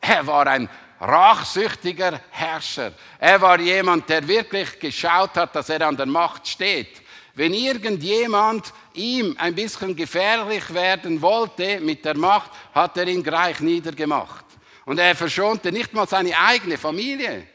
Er 0.00 0.24
war 0.26 0.46
ein 0.46 0.68
rachsüchtiger 1.00 2.20
Herrscher. 2.30 2.92
Er 3.18 3.40
war 3.40 3.58
jemand, 3.58 4.08
der 4.08 4.26
wirklich 4.26 4.78
geschaut 4.78 5.34
hat, 5.34 5.56
dass 5.56 5.68
er 5.68 5.86
an 5.86 5.96
der 5.96 6.06
Macht 6.06 6.46
steht. 6.46 7.02
Wenn 7.34 7.52
irgendjemand 7.52 8.72
ihm 8.94 9.34
ein 9.38 9.54
bisschen 9.54 9.96
gefährlich 9.96 10.72
werden 10.72 11.20
wollte 11.20 11.80
mit 11.80 12.04
der 12.04 12.16
Macht, 12.16 12.52
hat 12.72 12.96
er 12.98 13.08
ihn 13.08 13.22
gleich 13.22 13.60
niedergemacht. 13.60 14.44
Und 14.84 14.98
er 14.98 15.16
verschonte 15.16 15.72
nicht 15.72 15.92
mal 15.92 16.08
seine 16.08 16.38
eigene 16.38 16.78
Familie. 16.78 17.46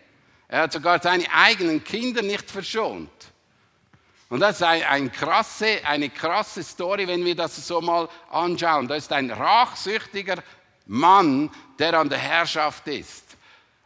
Er 0.47 0.63
hat 0.63 0.73
sogar 0.73 1.01
seine 1.01 1.25
eigenen 1.33 1.83
Kinder 1.83 2.21
nicht 2.21 2.51
verschont. 2.51 3.09
Und 4.29 4.39
das 4.39 4.55
ist 4.55 4.63
ein, 4.63 4.83
ein 4.83 5.11
krasse, 5.11 5.79
eine 5.83 6.09
krasse 6.09 6.63
Story, 6.63 7.07
wenn 7.07 7.23
wir 7.23 7.35
das 7.35 7.67
so 7.67 7.79
mal 7.79 8.09
anschauen. 8.31 8.87
Das 8.87 8.99
ist 8.99 9.11
ein 9.11 9.29
rachsüchtiger 9.29 10.37
Mann, 10.87 11.49
der 11.77 11.93
an 11.99 12.09
der 12.09 12.17
Herrschaft 12.17 12.87
ist. 12.87 13.25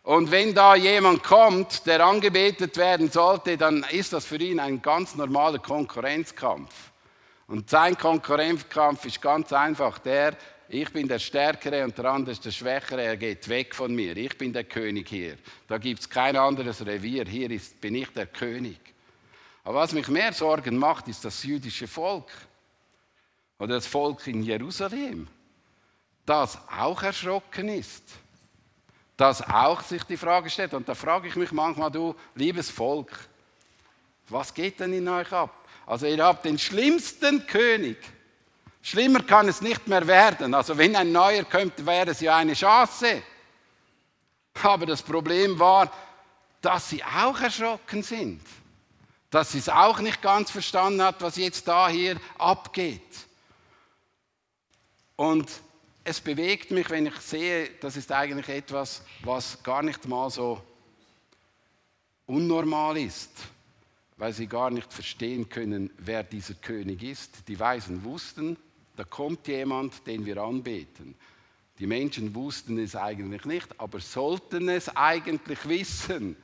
Und 0.04 0.32
wenn 0.32 0.56
da 0.56 0.76
jemand 0.76 1.24
kommt, 1.24 1.86
der 1.86 2.04
angebetet 2.06 2.78
werden 2.78 3.12
sollte, 3.12 3.58
dann 3.58 3.86
ist 3.92 4.14
das 4.14 4.26
für 4.26 4.38
ihn 4.38 4.60
ein 4.60 4.82
ganz 4.82 5.16
normaler 5.16 5.60
Konkurrenzkampf. 5.60 6.74
Und 7.48 7.70
sein 7.70 7.98
Konkurrenzkampf 7.98 9.06
ist 9.06 9.22
ganz 9.22 9.52
einfach 9.54 10.00
der, 10.00 10.36
ich 10.70 10.92
bin 10.94 11.08
der 11.08 11.20
Stärkere 11.20 11.84
und 11.84 11.98
der 11.98 12.06
andere 12.06 12.32
ist 12.32 12.46
der 12.46 12.52
Schwächere, 12.52 13.04
er 13.04 13.18
geht 13.18 13.50
weg 13.50 13.74
von 13.74 13.94
mir. 13.94 14.16
Ich 14.16 14.38
bin 14.38 14.54
der 14.54 14.64
König 14.64 15.10
hier. 15.10 15.36
Da 15.68 15.80
gibt 15.80 16.02
es 16.02 16.10
kein 16.10 16.36
anderes 16.36 16.86
Revier. 16.86 17.26
Hier 17.26 17.50
ist, 17.50 17.82
bin 17.82 17.96
ich 17.96 18.10
der 18.10 18.28
König. 18.28 18.89
Aber 19.70 19.82
was 19.82 19.94
mich 19.94 20.08
mehr 20.08 20.34
Sorgen 20.34 20.78
macht, 20.78 21.08
ist 21.08 21.24
das 21.24 21.44
jüdische 21.44 21.88
Volk 21.88 22.26
oder 23.60 23.76
das 23.76 23.86
Volk 23.86 24.26
in 24.26 24.42
Jerusalem, 24.42 25.28
das 26.26 26.58
auch 26.68 27.04
erschrocken 27.04 27.70
ist 27.70 28.04
das 29.20 29.42
auch 29.42 29.82
sich 29.82 30.04
die 30.04 30.16
Frage 30.16 30.50
stellt. 30.50 30.74
Und 30.74 30.88
da 30.88 30.96
frage 30.96 31.28
ich 31.28 31.36
mich 31.36 31.52
manchmal, 31.52 31.92
du, 31.92 32.16
liebes 32.36 32.70
Volk, 32.70 33.12
was 34.30 34.54
geht 34.54 34.80
denn 34.80 34.94
in 34.94 35.10
euch 35.10 35.30
ab? 35.34 35.54
Also 35.86 36.06
ihr 36.06 36.24
habt 36.24 36.46
den 36.46 36.58
schlimmsten 36.58 37.46
König. 37.46 37.98
Schlimmer 38.82 39.22
kann 39.24 39.50
es 39.50 39.60
nicht 39.60 39.86
mehr 39.90 40.08
werden. 40.08 40.54
Also 40.54 40.78
wenn 40.78 40.96
ein 40.96 41.12
neuer 41.12 41.44
kommt, 41.44 41.86
wäre 41.86 42.12
es 42.12 42.22
ja 42.22 42.38
eine 42.38 42.54
Chance. 42.54 43.22
Aber 44.64 44.86
das 44.86 45.02
Problem 45.02 45.60
war, 45.60 45.92
dass 46.62 46.90
sie 46.90 47.04
auch 47.04 47.42
erschrocken 47.42 48.02
sind. 48.02 48.42
Dass 49.30 49.52
sie 49.52 49.60
es 49.60 49.70
auch 49.70 50.00
nicht 50.00 50.22
ganz 50.22 50.50
verstanden 50.52 51.02
hat, 51.02 51.22
was 51.22 51.36
jetzt 51.38 51.68
da 51.68 51.90
hier 51.90 52.20
abgeht. 52.38 53.02
Und 55.16 55.50
es 56.04 56.22
bewegt 56.22 56.72
mich, 56.72 56.90
wenn 56.90 57.06
ich 57.06 57.16
sehe, 57.18 57.70
das 57.82 57.98
ist 57.98 58.12
eigentlich 58.12 58.50
etwas, 58.50 59.04
was 59.22 59.62
gar 59.62 59.84
nicht 59.84 60.08
mal 60.08 60.30
so 60.30 60.62
unnormal 62.26 62.98
ist, 62.98 63.32
weil 64.18 64.34
sie 64.34 64.48
gar 64.48 64.72
nicht 64.72 64.92
verstehen 64.92 65.50
können, 65.50 65.92
wer 65.98 66.24
dieser 66.24 66.54
König 66.56 67.04
ist. 67.04 67.48
Die 67.48 67.60
Weisen 67.60 68.04
wussten, 68.04 68.58
da 68.96 69.04
kommt 69.04 69.48
jemand, 69.48 70.06
den 70.08 70.26
wir 70.26 70.38
anbeten. 70.38 71.16
Die 71.80 71.88
Menschen 71.88 72.36
wussten 72.36 72.78
es 72.78 72.96
eigentlich 72.96 73.46
nicht, 73.46 73.80
aber 73.80 74.00
sollten 74.00 74.68
es 74.70 74.90
eigentlich 74.96 75.68
wissen, 75.68 76.36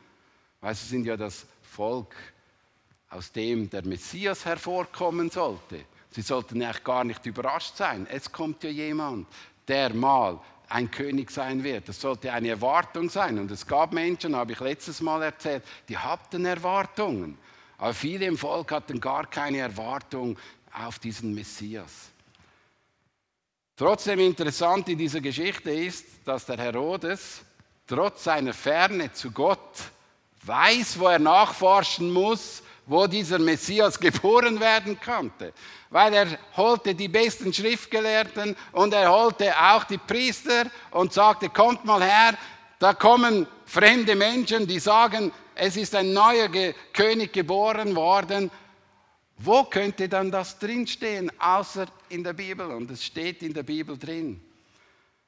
weil 0.62 0.74
sie 0.75 0.88
sind 0.88 1.06
ja 1.06 1.18
das 1.18 1.46
Volk, 1.63 2.15
aus 3.15 3.31
dem 3.31 3.69
der 3.69 3.86
Messias 3.86 4.45
hervorkommen 4.45 5.29
sollte. 5.29 5.86
Sie 6.12 6.22
sollten 6.22 6.62
eigentlich 6.62 6.84
gar 6.84 7.03
nicht 7.03 7.25
überrascht 7.25 7.77
sein. 7.77 8.07
Es 8.10 8.31
kommt 8.31 8.63
ja 8.63 8.69
jemand, 8.69 9.27
der 9.67 9.93
mal 9.93 10.39
ein 10.67 10.91
König 10.91 11.31
sein 11.31 11.63
wird. 11.63 11.88
Das 11.88 12.00
sollte 12.00 12.31
eine 12.31 12.50
Erwartung 12.50 13.10
sein. 13.10 13.39
Und 13.39 13.51
es 13.51 13.65
gab 13.65 13.93
Menschen, 13.93 14.36
habe 14.36 14.51
ich 14.51 14.60
letztes 14.60 15.01
Mal 15.01 15.24
erzählt, 15.24 15.63
die 15.88 15.98
hatten 15.98 16.45
Erwartungen. 16.45 17.38
Aber 17.77 17.93
viele 17.93 18.25
im 18.25 18.38
Volk 18.38 18.72
hatten 18.72 19.00
gar 19.00 19.27
keine 19.27 19.60
Erwartung 19.60 20.38
auf 20.74 21.00
diesen 21.00 21.34
Messias. 21.34 22.12
Trotzdem 23.77 24.19
interessant 24.19 24.88
in 24.89 24.98
dieser 24.98 25.22
Geschichte 25.22 25.72
ist, 25.72 26.05
dass 26.25 26.45
der 26.45 26.57
Herodes 26.57 27.41
trotz 27.88 28.24
seiner 28.24 28.53
Ferne 28.53 29.12
zu 29.12 29.31
Gott 29.31 29.84
weiß, 30.43 30.98
wo 31.00 31.07
er 31.07 31.19
nachforschen 31.19 32.12
muss, 32.12 32.63
wo 32.88 33.08
dieser 33.08 33.39
Messias 33.39 34.00
geboren 34.00 34.60
werden 34.60 35.00
konnte. 35.00 35.54
Weil 35.89 36.13
er 36.13 36.39
holte 36.56 36.94
die 36.94 37.08
besten 37.08 37.54
Schriftgelehrten 37.54 38.56
und 38.72 38.94
er 38.94 39.12
holte 39.12 39.54
auch 39.58 39.84
die 39.86 39.98
Priester 39.98 40.65
und 40.92 41.13
sagte, 41.13 41.50
kommt 41.50 41.84
mal 41.86 42.04
her, 42.04 42.38
da 42.80 42.94
kommen 42.94 43.48
fremde 43.65 44.15
Menschen, 44.15 44.68
die 44.68 44.80
sagen, 44.80 45.32
es 45.56 45.77
ist 45.77 45.96
ein 45.96 46.13
neuer 46.13 46.50
König 46.94 47.34
geboren 47.34 47.96
worden. 47.96 48.51
Wo 49.38 49.63
könnte 49.63 50.08
dann 50.08 50.32
das 50.32 50.60
drinstehen, 50.60 51.32
außer 51.39 51.88
in 52.10 52.24
der 52.24 52.34
Bibel 52.34 52.68
und 52.68 52.92
es 52.92 53.04
steht 53.04 53.42
in 53.44 53.54
der 53.54 53.63
Bibel 53.63 53.98
drin. 53.98 54.42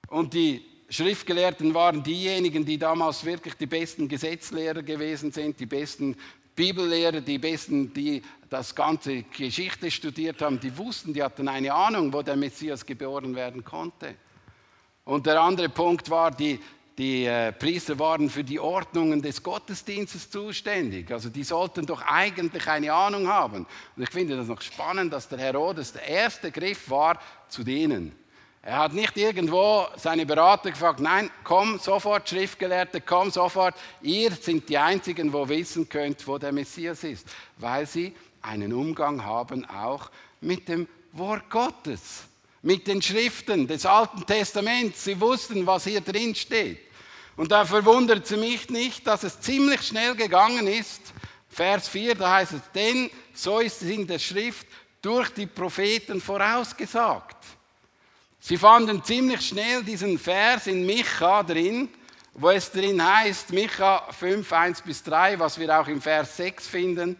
Und 0.07 0.33
die 0.33 0.63
Schriftgelehrten 0.89 1.73
waren 1.73 2.01
diejenigen, 2.01 2.63
die 2.65 2.77
damals 2.77 3.25
wirklich 3.25 3.55
die 3.55 3.65
besten 3.65 4.07
Gesetzlehrer 4.07 4.81
gewesen 4.81 5.33
sind, 5.33 5.59
die 5.59 5.65
besten 5.65 6.15
Bibellehrer, 6.57 7.21
die 7.21 7.37
besten, 7.37 7.93
die 7.93 8.21
das 8.49 8.73
ganze 8.73 9.21
Geschichte 9.23 9.91
studiert 9.91 10.41
haben, 10.41 10.59
die 10.59 10.75
wussten, 10.75 11.13
die 11.13 11.21
hatten 11.21 11.47
eine 11.47 11.71
Ahnung, 11.71 12.11
wo 12.11 12.23
der 12.23 12.35
Messias 12.35 12.85
geboren 12.85 13.35
werden 13.35 13.63
konnte. 13.63 14.15
Und 15.05 15.27
der 15.27 15.39
andere 15.39 15.69
Punkt 15.69 16.09
war, 16.09 16.31
die, 16.31 16.59
die 16.97 17.25
äh, 17.25 17.51
Priester 17.51 17.99
waren 17.99 18.27
für 18.27 18.43
die 18.43 18.59
Ordnungen 18.59 19.21
des 19.21 19.43
Gottesdienstes 19.43 20.31
zuständig. 20.31 21.11
Also 21.11 21.29
die 21.29 21.43
sollten 21.43 21.85
doch 21.85 22.01
eigentlich 22.01 22.67
eine 22.67 22.91
Ahnung 22.91 23.27
haben. 23.27 23.67
Und 23.95 24.03
ich 24.03 24.09
finde 24.09 24.35
das 24.35 24.47
noch 24.47 24.61
spannend, 24.61 25.13
dass 25.13 25.29
der 25.29 25.37
Herodes 25.37 25.93
der 25.93 26.07
erste 26.07 26.51
Griff 26.51 26.89
war 26.89 27.21
zu 27.47 27.63
denen. 27.63 28.13
Er 28.67 28.79
hat 28.79 28.91
nicht 28.91 29.15
irgendwo 29.15 29.87
seine 29.95 30.25
Berater 30.25 30.71
gefragt, 30.71 30.99
nein, 30.99 31.31
komm 31.45 31.79
sofort, 31.79 32.27
Schriftgelehrte, 32.27 32.99
komm 32.99 33.31
sofort. 33.31 33.75
Ihr 34.01 34.31
sind 34.31 34.67
die 34.67 34.77
Einzigen, 34.77 35.31
wo 35.31 35.47
wissen 35.47 35.87
könnt, 35.87 36.27
wo 36.27 36.37
der 36.37 36.51
Messias 36.51 37.01
ist. 37.05 37.25
Weil 37.55 37.87
sie 37.87 38.13
einen 38.41 38.73
Umgang 38.73 39.23
haben 39.23 39.63
auch 39.63 40.11
mit 40.41 40.67
dem 40.67 40.85
Wort 41.13 41.49
Gottes, 41.49 42.25
mit 42.61 42.85
den 42.87 43.01
Schriften 43.01 43.67
des 43.67 43.85
Alten 43.85 44.25
Testaments. 44.25 45.01
Sie 45.01 45.17
wussten, 45.21 45.65
was 45.65 45.85
hier 45.85 46.01
drin 46.01 46.35
steht. 46.35 46.79
Und 47.37 47.53
da 47.53 47.63
verwundert 47.63 48.29
es 48.29 48.37
mich 48.37 48.69
nicht, 48.69 49.07
dass 49.07 49.23
es 49.23 49.39
ziemlich 49.39 49.81
schnell 49.81 50.13
gegangen 50.13 50.67
ist. 50.67 51.13
Vers 51.47 51.87
4, 51.87 52.15
da 52.15 52.33
heißt 52.33 52.51
es, 52.51 52.61
denn 52.75 53.09
so 53.33 53.59
ist 53.59 53.81
es 53.81 53.89
in 53.89 54.05
der 54.05 54.19
Schrift 54.19 54.67
durch 55.01 55.29
die 55.29 55.47
Propheten 55.47 56.19
vorausgesagt. 56.19 57.37
Sie 58.47 58.55
fanden 58.55 59.03
ziemlich 59.03 59.41
schnell 59.41 59.83
diesen 59.83 60.17
Vers 60.17 60.67
in 60.67 60.85
Micha 60.85 61.43
drin, 61.43 61.89
wo 62.33 62.49
es 62.49 62.71
drin 62.71 63.05
heißt, 63.05 63.51
Micha 63.51 64.09
5, 64.09 64.53
1 64.53 64.81
bis 64.83 65.03
3, 65.03 65.37
was 65.37 65.59
wir 65.59 65.77
auch 65.77 65.89
im 65.89 66.01
Vers 66.01 66.37
6 66.37 66.65
finden. 66.65 67.17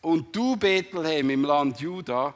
Und 0.00 0.36
du, 0.36 0.54
Bethlehem 0.54 1.30
im 1.30 1.42
Land 1.42 1.80
Juda, 1.80 2.32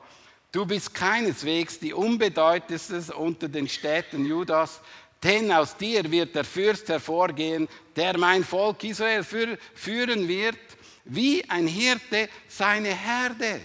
du 0.50 0.66
bist 0.66 0.92
keineswegs 0.92 1.78
die 1.78 1.92
unbedeutendste 1.92 3.14
unter 3.14 3.46
den 3.46 3.68
Städten 3.68 4.26
Judas, 4.26 4.80
denn 5.22 5.52
aus 5.52 5.76
dir 5.76 6.10
wird 6.10 6.34
der 6.34 6.42
Fürst 6.42 6.88
hervorgehen, 6.88 7.68
der 7.94 8.18
mein 8.18 8.42
Volk 8.42 8.82
Israel 8.82 9.22
führen 9.22 10.26
wird, 10.26 10.58
wie 11.04 11.48
ein 11.48 11.68
Hirte 11.68 12.28
seine 12.48 12.92
Herde. 12.92 13.60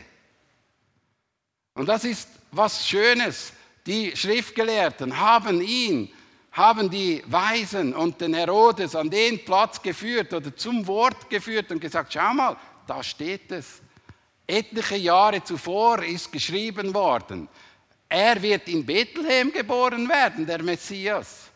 Und 1.74 1.89
das 1.89 2.03
ist 2.03 2.29
was 2.51 2.88
Schönes. 2.88 3.53
Die 3.88 4.15
Schriftgelehrten 4.15 5.17
haben 5.17 5.62
ihn, 5.62 6.10
haben 6.51 6.89
die 6.89 7.24
Weisen 7.25 7.94
und 7.94 8.20
den 8.20 8.34
Herodes 8.34 8.96
an 8.96 9.10
den 9.10 9.44
Platz 9.46 9.82
geführt 9.82 10.34
oder 10.34 10.53
zum 10.56 10.86
Wort 10.88 11.29
geführt 11.29 11.72
und 11.72 11.79
gesagt, 11.79 12.12
schau 12.12 12.34
mal, 12.34 12.58
da 12.86 13.01
steht 13.01 13.50
es. 13.51 13.82
Etliche 14.46 14.98
Jahre 14.98 15.41
zuvor 15.41 16.03
ist 16.03 16.32
geschrieben 16.32 16.94
worden, 16.94 17.48
er 18.10 18.41
wird 18.41 18.67
in 18.67 18.86
Bethlehem 18.86 19.51
geboren 19.51 20.08
werden, 20.08 20.46
der 20.46 20.63
Messias. 20.63 21.48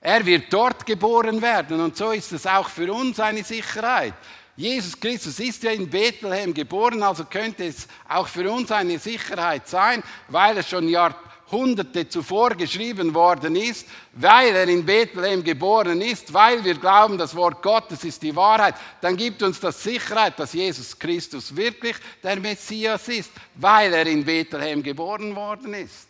Er 0.00 0.24
wird 0.24 0.50
dort 0.50 0.84
geboren 0.86 1.40
werden 1.40 1.80
und 1.80 1.96
so 1.96 2.12
ist 2.12 2.32
es 2.32 2.46
auch 2.46 2.68
für 2.68 2.92
uns 2.92 3.20
eine 3.20 3.44
Sicherheit. 3.44 4.14
Jesus 4.56 4.98
Christus 4.98 5.38
ist 5.40 5.62
ja 5.62 5.70
in 5.70 5.88
Bethlehem 5.88 6.52
geboren, 6.52 7.02
also 7.02 7.24
könnte 7.24 7.64
es 7.64 7.86
auch 8.08 8.28
für 8.28 8.50
uns 8.50 8.70
eine 8.72 8.98
Sicherheit 8.98 9.68
sein, 9.68 10.02
weil 10.28 10.56
er 10.56 10.62
schon 10.62 10.88
Jahrhunderte 11.50 12.08
zuvor 12.08 12.50
geschrieben 12.50 13.12
worden 13.14 13.56
ist, 13.56 13.86
weil 14.12 14.54
er 14.54 14.68
in 14.68 14.84
Bethlehem 14.84 15.42
geboren 15.42 16.00
ist, 16.00 16.32
weil 16.32 16.64
wir 16.64 16.74
glauben, 16.74 17.18
das 17.18 17.34
Wort 17.34 17.62
Gottes 17.62 18.04
ist 18.04 18.22
die 18.22 18.34
Wahrheit, 18.34 18.74
dann 19.00 19.16
gibt 19.16 19.42
uns 19.42 19.58
das 19.58 19.82
Sicherheit, 19.82 20.38
dass 20.38 20.52
Jesus 20.52 20.98
Christus 20.98 21.54
wirklich 21.54 21.96
der 22.22 22.38
Messias 22.38 23.08
ist, 23.08 23.32
weil 23.56 23.92
er 23.92 24.06
in 24.06 24.24
Bethlehem 24.24 24.82
geboren 24.82 25.34
worden 25.34 25.74
ist. 25.74 26.08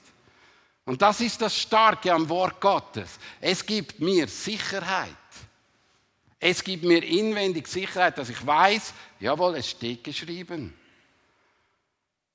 Und 0.84 1.00
das 1.00 1.20
ist 1.20 1.40
das 1.40 1.56
Starke 1.56 2.12
am 2.12 2.28
Wort 2.28 2.60
Gottes. 2.60 3.18
Es 3.40 3.64
gibt 3.64 4.00
mir 4.00 4.26
Sicherheit. 4.28 5.08
Es 6.38 6.64
gibt 6.64 6.84
mir 6.84 7.02
inwendig 7.02 7.68
Sicherheit, 7.68 8.16
dass 8.18 8.30
ich 8.30 8.46
weiß, 8.46 8.92
jawohl, 9.20 9.56
es 9.56 9.70
steht 9.70 10.02
geschrieben. 10.02 10.74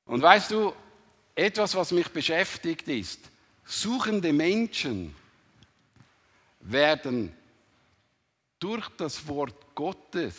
Und 0.05 0.21
weißt 0.21 0.51
du, 0.51 0.73
etwas, 1.35 1.75
was 1.75 1.91
mich 1.91 2.07
beschäftigt 2.07 2.87
ist, 2.87 3.19
suchende 3.65 4.31
Menschen 4.31 5.13
werden 6.61 7.33
durch 8.59 8.87
das 8.97 9.27
Wort 9.27 9.75
Gottes 9.75 10.35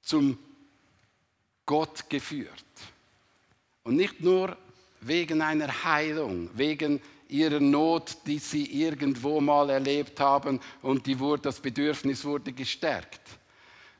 zum 0.00 0.38
Gott 1.66 2.08
geführt. 2.08 2.64
Und 3.82 3.96
nicht 3.96 4.20
nur 4.20 4.56
wegen 5.00 5.42
einer 5.42 5.84
Heilung, 5.84 6.48
wegen 6.54 7.00
ihrer 7.28 7.60
Not, 7.60 8.16
die 8.26 8.38
sie 8.38 8.82
irgendwo 8.82 9.40
mal 9.40 9.68
erlebt 9.68 10.18
haben 10.18 10.60
und 10.80 11.06
die 11.06 11.18
wurde, 11.18 11.42
das 11.42 11.60
Bedürfnis 11.60 12.24
wurde 12.24 12.52
gestärkt. 12.52 13.20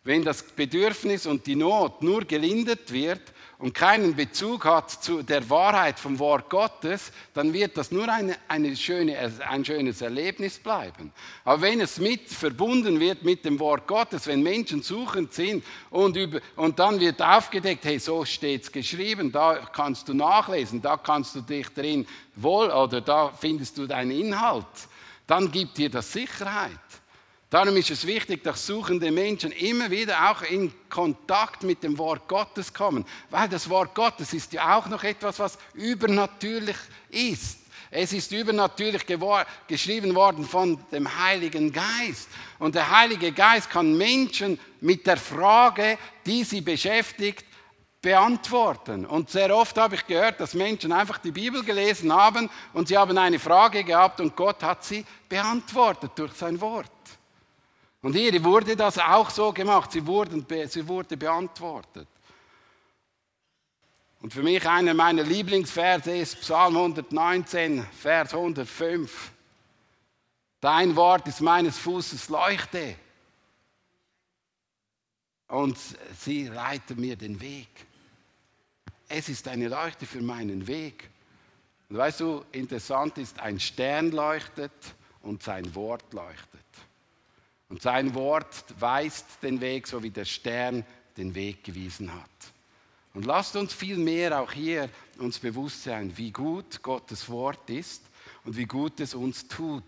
Wenn 0.04 0.24
das 0.24 0.42
Bedürfnis 0.42 1.26
und 1.26 1.46
die 1.46 1.56
Not 1.56 2.02
nur 2.02 2.24
gelindert 2.24 2.90
wird 2.90 3.20
und 3.58 3.74
keinen 3.74 4.14
Bezug 4.14 4.64
hat 4.64 4.88
zu 4.88 5.22
der 5.22 5.50
Wahrheit 5.50 5.98
vom 5.98 6.18
Wort 6.20 6.48
Gottes, 6.48 7.10
dann 7.34 7.52
wird 7.52 7.76
das 7.76 7.90
nur 7.90 8.08
eine, 8.08 8.36
eine 8.46 8.76
schöne, 8.76 9.16
ein 9.48 9.64
schönes 9.64 10.00
Erlebnis 10.00 10.60
bleiben. 10.60 11.12
Aber 11.44 11.62
wenn 11.62 11.80
es 11.80 11.98
mit 11.98 12.28
verbunden 12.28 13.00
wird 13.00 13.24
mit 13.24 13.44
dem 13.44 13.58
Wort 13.58 13.88
Gottes, 13.88 14.28
wenn 14.28 14.44
Menschen 14.44 14.82
suchend 14.82 15.34
sind 15.34 15.64
und, 15.90 16.16
über, 16.16 16.40
und 16.54 16.78
dann 16.78 17.00
wird 17.00 17.20
aufgedeckt, 17.20 17.84
hey, 17.84 17.98
so 17.98 18.24
steht 18.24 18.62
es 18.62 18.70
geschrieben, 18.70 19.32
da 19.32 19.68
kannst 19.72 20.08
du 20.08 20.14
nachlesen, 20.14 20.80
da 20.80 20.96
kannst 20.96 21.34
du 21.34 21.40
dich 21.40 21.68
drin 21.70 22.06
wohl 22.36 22.70
oder 22.70 23.00
da 23.00 23.32
findest 23.32 23.76
du 23.76 23.88
deinen 23.88 24.12
Inhalt, 24.12 24.66
dann 25.26 25.50
gibt 25.50 25.78
dir 25.78 25.90
das 25.90 26.12
Sicherheit. 26.12 26.78
Darum 27.50 27.76
ist 27.76 27.90
es 27.90 28.06
wichtig, 28.06 28.44
dass 28.44 28.66
suchende 28.66 29.10
Menschen 29.10 29.52
immer 29.52 29.90
wieder 29.90 30.30
auch 30.30 30.42
in 30.42 30.70
Kontakt 30.90 31.62
mit 31.62 31.82
dem 31.82 31.96
Wort 31.96 32.28
Gottes 32.28 32.74
kommen, 32.74 33.06
weil 33.30 33.48
das 33.48 33.70
Wort 33.70 33.94
Gottes 33.94 34.34
ist 34.34 34.52
ja 34.52 34.76
auch 34.76 34.86
noch 34.86 35.02
etwas, 35.02 35.38
was 35.38 35.58
übernatürlich 35.72 36.76
ist. 37.08 37.58
Es 37.90 38.12
ist 38.12 38.32
übernatürlich 38.32 39.06
geschrieben 39.66 40.14
worden 40.14 40.44
von 40.44 40.78
dem 40.92 41.08
Heiligen 41.24 41.72
Geist. 41.72 42.28
Und 42.58 42.74
der 42.74 42.90
Heilige 42.90 43.32
Geist 43.32 43.70
kann 43.70 43.96
Menschen 43.96 44.60
mit 44.82 45.06
der 45.06 45.16
Frage, 45.16 45.96
die 46.26 46.44
sie 46.44 46.60
beschäftigt, 46.60 47.46
beantworten. 48.02 49.06
Und 49.06 49.30
sehr 49.30 49.56
oft 49.56 49.78
habe 49.78 49.94
ich 49.94 50.06
gehört, 50.06 50.38
dass 50.38 50.52
Menschen 50.52 50.92
einfach 50.92 51.16
die 51.16 51.32
Bibel 51.32 51.64
gelesen 51.64 52.12
haben 52.12 52.50
und 52.74 52.88
sie 52.88 52.98
haben 52.98 53.16
eine 53.16 53.38
Frage 53.38 53.82
gehabt 53.84 54.20
und 54.20 54.36
Gott 54.36 54.62
hat 54.62 54.84
sie 54.84 55.06
beantwortet 55.28 56.12
durch 56.14 56.34
sein 56.34 56.60
Wort. 56.60 56.90
Und 58.00 58.14
hier 58.14 58.42
wurde 58.44 58.76
das 58.76 58.98
auch 58.98 59.30
so 59.30 59.52
gemacht, 59.52 59.92
sie, 59.92 60.06
wurden, 60.06 60.46
sie 60.68 60.86
wurde 60.86 61.16
beantwortet. 61.16 62.08
Und 64.20 64.32
für 64.32 64.42
mich 64.42 64.66
einer 64.68 64.94
meiner 64.94 65.22
Lieblingsverse 65.22 66.16
ist 66.16 66.40
Psalm 66.40 66.76
119, 66.76 67.84
Vers 67.84 68.34
105. 68.34 69.32
Dein 70.60 70.96
Wort 70.96 71.28
ist 71.28 71.40
meines 71.40 71.78
Fußes 71.78 72.28
Leuchte. 72.28 72.96
Und 75.48 75.78
sie 76.18 76.48
leiten 76.48 77.00
mir 77.00 77.16
den 77.16 77.40
Weg. 77.40 77.68
Es 79.08 79.28
ist 79.28 79.48
eine 79.48 79.68
Leuchte 79.68 80.04
für 80.04 80.20
meinen 80.20 80.66
Weg. 80.66 81.08
Und 81.88 81.96
weißt 81.96 82.20
du, 82.20 82.44
interessant 82.52 83.16
ist, 83.18 83.38
ein 83.40 83.58
Stern 83.58 84.10
leuchtet 84.10 84.72
und 85.22 85.42
sein 85.42 85.74
Wort 85.74 86.12
leuchtet. 86.12 86.60
Und 87.68 87.82
sein 87.82 88.14
Wort 88.14 88.64
weist 88.78 89.26
den 89.42 89.60
Weg, 89.60 89.86
so 89.86 90.02
wie 90.02 90.10
der 90.10 90.24
Stern 90.24 90.84
den 91.16 91.34
Weg 91.34 91.64
gewiesen 91.64 92.12
hat. 92.14 92.30
Und 93.14 93.24
lasst 93.24 93.56
uns 93.56 93.74
viel 93.74 93.96
mehr 93.96 94.40
auch 94.40 94.52
hier 94.52 94.88
uns 95.18 95.38
bewusst 95.38 95.82
sein, 95.82 96.16
wie 96.16 96.30
gut 96.30 96.82
Gottes 96.82 97.28
Wort 97.28 97.68
ist 97.68 98.02
und 98.44 98.56
wie 98.56 98.66
gut 98.66 99.00
es 99.00 99.14
uns 99.14 99.48
tut. 99.48 99.82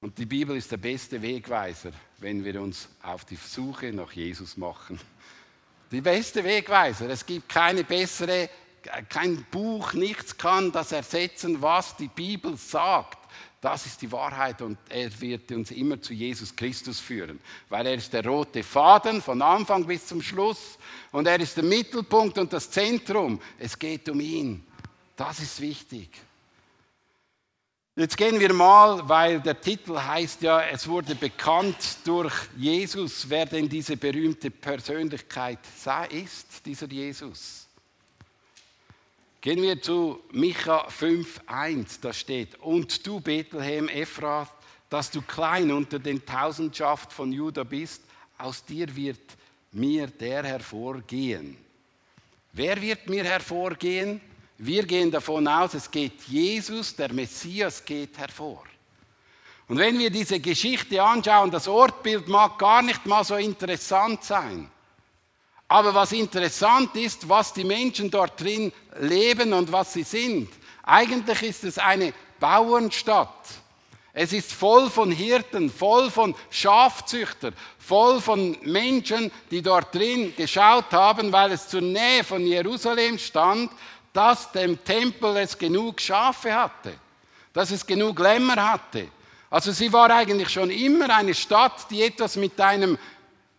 Und 0.00 0.16
die 0.18 0.26
Bibel 0.26 0.56
ist 0.56 0.70
der 0.70 0.76
beste 0.76 1.20
Wegweiser, 1.20 1.90
wenn 2.18 2.44
wir 2.44 2.60
uns 2.60 2.88
auf 3.02 3.24
die 3.24 3.36
Suche 3.36 3.92
nach 3.92 4.12
Jesus 4.12 4.56
machen. 4.56 5.00
Die 5.90 6.00
beste 6.00 6.44
Wegweiser. 6.44 7.08
Es 7.08 7.26
gibt 7.26 7.48
keine 7.48 7.82
bessere 7.82 8.48
kein 9.08 9.44
Buch, 9.50 9.92
nichts 9.94 10.36
kann 10.36 10.72
das 10.72 10.92
ersetzen, 10.92 11.60
was 11.62 11.96
die 11.96 12.08
Bibel 12.08 12.56
sagt. 12.56 13.18
Das 13.60 13.86
ist 13.86 14.02
die 14.02 14.12
Wahrheit 14.12 14.60
und 14.60 14.78
er 14.88 15.20
wird 15.20 15.50
uns 15.50 15.70
immer 15.70 16.00
zu 16.00 16.12
Jesus 16.12 16.54
Christus 16.54 17.00
führen, 17.00 17.40
weil 17.68 17.86
er 17.86 17.94
ist 17.94 18.12
der 18.12 18.24
rote 18.24 18.62
Faden 18.62 19.22
von 19.22 19.40
Anfang 19.40 19.86
bis 19.86 20.06
zum 20.06 20.20
Schluss 20.20 20.78
und 21.10 21.26
er 21.26 21.40
ist 21.40 21.56
der 21.56 21.64
Mittelpunkt 21.64 22.36
und 22.38 22.52
das 22.52 22.70
Zentrum. 22.70 23.40
Es 23.58 23.78
geht 23.78 24.08
um 24.08 24.20
ihn. 24.20 24.66
Das 25.16 25.40
ist 25.40 25.60
wichtig. 25.60 26.10
Jetzt 27.98 28.18
gehen 28.18 28.38
wir 28.38 28.52
mal, 28.52 29.08
weil 29.08 29.40
der 29.40 29.58
Titel 29.58 29.98
heißt 29.98 30.42
ja, 30.42 30.60
es 30.60 30.86
wurde 30.86 31.14
bekannt 31.14 31.78
durch 32.04 32.34
Jesus, 32.54 33.24
wer 33.26 33.46
denn 33.46 33.70
diese 33.70 33.96
berühmte 33.96 34.50
Persönlichkeit 34.50 35.60
ist, 36.10 36.66
dieser 36.66 36.88
Jesus. 36.88 37.65
Gehen 39.46 39.62
wir 39.62 39.80
zu 39.80 40.18
Micha 40.32 40.88
5,1, 40.88 42.00
da 42.00 42.12
steht, 42.12 42.56
und 42.56 43.06
du 43.06 43.20
Bethlehem 43.20 43.88
Ephrath, 43.88 44.50
dass 44.90 45.08
du 45.08 45.22
klein 45.22 45.70
unter 45.70 46.00
den 46.00 46.26
Tausendschaft 46.26 47.12
von 47.12 47.30
Juda 47.30 47.62
bist, 47.62 48.02
aus 48.38 48.64
dir 48.64 48.96
wird 48.96 49.20
mir 49.70 50.08
der 50.08 50.42
hervorgehen. 50.42 51.56
Wer 52.54 52.82
wird 52.82 53.08
mir 53.08 53.22
hervorgehen? 53.22 54.20
Wir 54.58 54.82
gehen 54.84 55.12
davon 55.12 55.46
aus, 55.46 55.74
es 55.74 55.88
geht 55.88 56.22
Jesus, 56.22 56.96
der 56.96 57.12
Messias 57.12 57.84
geht 57.84 58.18
hervor. 58.18 58.64
Und 59.68 59.78
wenn 59.78 59.96
wir 59.96 60.10
diese 60.10 60.40
Geschichte 60.40 61.00
anschauen, 61.00 61.52
das 61.52 61.68
Ortbild 61.68 62.26
mag 62.26 62.58
gar 62.58 62.82
nicht 62.82 63.06
mal 63.06 63.22
so 63.22 63.36
interessant 63.36 64.24
sein. 64.24 64.68
Aber 65.68 65.94
was 65.94 66.12
interessant 66.12 66.94
ist, 66.94 67.28
was 67.28 67.52
die 67.52 67.64
Menschen 67.64 68.10
dort 68.10 68.40
drin 68.40 68.72
leben 69.00 69.52
und 69.52 69.72
was 69.72 69.92
sie 69.92 70.04
sind. 70.04 70.48
Eigentlich 70.82 71.42
ist 71.42 71.64
es 71.64 71.78
eine 71.78 72.12
Bauernstadt. 72.38 73.48
Es 74.12 74.32
ist 74.32 74.52
voll 74.52 74.88
von 74.88 75.10
Hirten, 75.10 75.68
voll 75.68 76.10
von 76.10 76.34
Schafzüchtern, 76.48 77.52
voll 77.78 78.20
von 78.20 78.56
Menschen, 78.62 79.30
die 79.50 79.60
dort 79.60 79.94
drin 79.94 80.32
geschaut 80.34 80.90
haben, 80.92 81.32
weil 81.32 81.52
es 81.52 81.68
zur 81.68 81.82
Nähe 81.82 82.24
von 82.24 82.46
Jerusalem 82.46 83.18
stand, 83.18 83.70
dass 84.14 84.50
dem 84.52 84.82
Tempel 84.82 85.36
es 85.36 85.58
genug 85.58 86.00
Schafe 86.00 86.54
hatte, 86.54 86.94
dass 87.52 87.70
es 87.70 87.86
genug 87.86 88.18
Lämmer 88.18 88.72
hatte. 88.72 89.08
Also 89.50 89.70
sie 89.70 89.92
war 89.92 90.10
eigentlich 90.10 90.48
schon 90.48 90.70
immer 90.70 91.14
eine 91.14 91.34
Stadt, 91.34 91.90
die 91.90 92.02
etwas 92.02 92.36
mit 92.36 92.58
einem, 92.58 92.96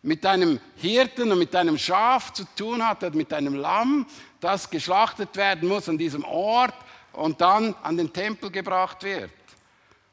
mit 0.01 0.25
einem 0.25 0.59
Hirten 0.75 1.31
und 1.31 1.39
mit 1.39 1.55
einem 1.55 1.77
Schaf 1.77 2.33
zu 2.33 2.45
tun 2.55 2.87
hatte, 2.87 3.11
mit 3.11 3.33
einem 3.33 3.55
Lamm, 3.55 4.05
das 4.39 4.69
geschlachtet 4.69 5.35
werden 5.35 5.67
muss 5.67 5.89
an 5.89 5.97
diesem 5.97 6.23
Ort 6.23 6.75
und 7.13 7.41
dann 7.41 7.75
an 7.83 7.97
den 7.97 8.13
Tempel 8.13 8.51
gebracht 8.51 9.03
wird. 9.03 9.31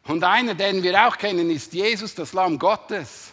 Und 0.06 0.22
einer, 0.24 0.54
den 0.54 0.82
wir 0.82 1.06
auch 1.06 1.16
kennen, 1.16 1.50
ist 1.50 1.72
Jesus, 1.72 2.14
das 2.14 2.32
Lamm 2.32 2.58
Gottes. 2.58 3.32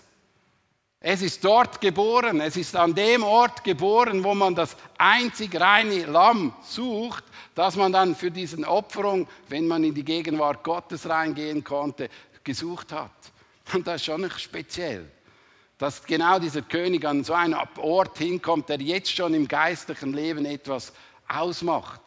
Es 1.04 1.22
ist 1.24 1.44
dort 1.44 1.82
geboren, 1.82 2.42
es 2.42 2.56
ist 2.56 2.76
an 2.76 2.94
dem 2.94 3.24
Ort 3.24 3.64
geboren, 3.64 4.24
wo 4.24 4.36
man 4.36 4.54
das 4.54 4.78
einzig 5.00 5.60
reine 5.60 6.06
Lamm 6.06 6.54
sucht, 6.62 7.24
das 7.56 7.76
man 7.76 7.92
dann 7.92 8.16
für 8.16 8.30
diesen 8.30 8.64
Opferung, 8.64 9.28
wenn 9.50 9.68
man 9.68 9.84
in 9.84 9.96
die 9.96 10.06
Gegenwart 10.06 10.64
Gottes 10.64 11.10
reingehen 11.10 11.64
konnte, 11.64 12.08
gesucht 12.44 12.92
hat. 12.92 13.12
Und 13.74 13.88
das 13.88 13.96
ist 13.96 14.06
schon 14.06 14.22
nicht 14.22 14.40
speziell, 14.40 15.10
dass 15.82 16.04
genau 16.04 16.38
dieser 16.38 16.62
König 16.62 17.04
an 17.06 17.24
so 17.24 17.34
einen 17.34 17.56
Ort 17.78 18.20
hinkommt, 18.20 18.70
der 18.70 18.80
jetzt 18.80 19.10
schon 19.10 19.34
im 19.34 19.48
geistlichen 19.48 20.14
Leben 20.14 20.46
etwas 20.46 20.94
ausmacht. 21.28 22.02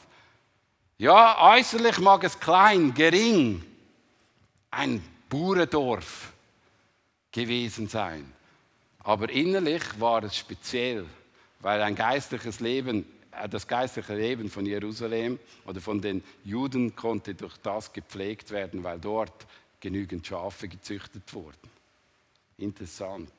Ja, 0.97 1.53
äußerlich 1.57 1.99
mag 1.99 2.23
es 2.23 2.39
klein, 2.39 2.95
gering, 2.95 3.65
ein 4.71 5.03
Bauerdorf 5.29 6.33
gewesen 7.33 7.89
sein. 7.89 8.33
Aber 9.01 9.29
innerlich 9.29 9.83
war 9.99 10.23
es 10.23 10.37
speziell, 10.37 11.05
weil 11.59 11.83
ein 11.83 11.97
geistliches 11.97 12.61
Leben, 12.61 13.05
äh, 13.33 13.49
das 13.49 13.67
geistliche 13.67 14.15
Leben 14.15 14.51
von 14.51 14.67
Jerusalem 14.67 15.41
oder 15.67 15.81
von 15.81 16.01
den 16.01 16.23
Juden 16.45 16.95
konnte 16.95 17.35
durch 17.35 17.57
das 17.57 17.93
gepflegt 17.93 18.53
werden, 18.53 18.85
weil 18.85 19.01
dort 19.01 19.47
genügend 19.81 20.25
Schafe 20.25 20.69
gezüchtet 20.69 21.25
wurden. 21.35 21.71
Interessant. 22.57 23.33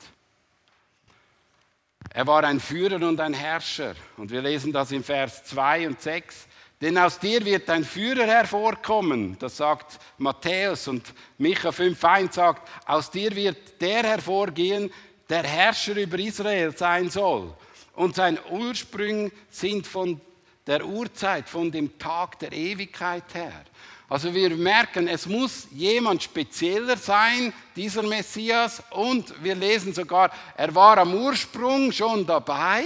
Er 2.09 2.27
war 2.27 2.43
ein 2.43 2.59
Führer 2.59 3.05
und 3.07 3.19
ein 3.19 3.33
Herrscher. 3.33 3.95
Und 4.17 4.31
wir 4.31 4.41
lesen 4.41 4.71
das 4.71 4.91
in 4.91 5.03
Vers 5.03 5.43
2 5.45 5.87
und 5.87 6.01
6. 6.01 6.47
Denn 6.81 6.97
aus 6.97 7.19
dir 7.19 7.43
wird 7.45 7.69
ein 7.69 7.85
Führer 7.85 8.27
hervorkommen, 8.27 9.37
das 9.39 9.57
sagt 9.57 9.97
Matthäus 10.17 10.89
und 10.89 11.13
Micha 11.37 11.69
5,1 11.69 12.33
sagt, 12.33 12.69
aus 12.85 13.09
dir 13.09 13.33
wird 13.33 13.81
der 13.81 14.03
hervorgehen, 14.03 14.91
der 15.29 15.43
Herrscher 15.43 15.95
über 15.95 16.19
Israel 16.19 16.75
sein 16.75 17.09
soll. 17.09 17.53
Und 17.93 18.15
sein 18.15 18.37
Ursprung 18.49 19.31
sind 19.49 19.87
von 19.87 20.19
der 20.67 20.85
Urzeit, 20.85 21.47
von 21.47 21.71
dem 21.71 21.97
Tag 21.97 22.39
der 22.39 22.51
Ewigkeit 22.51 23.33
her. 23.33 23.63
Also 24.07 24.31
wir 24.33 24.51
merken, 24.55 25.07
es 25.07 25.25
muss 25.25 25.67
jemand 25.71 26.21
spezieller 26.21 26.95
sein, 26.95 27.51
dieser 27.75 28.03
Messias. 28.03 28.83
Und 28.91 29.33
wir 29.43 29.55
lesen 29.55 29.93
sogar, 29.93 30.29
er 30.55 30.73
war 30.75 30.97
am 30.99 31.13
Ursprung 31.15 31.91
schon 31.91 32.25
dabei. 32.25 32.83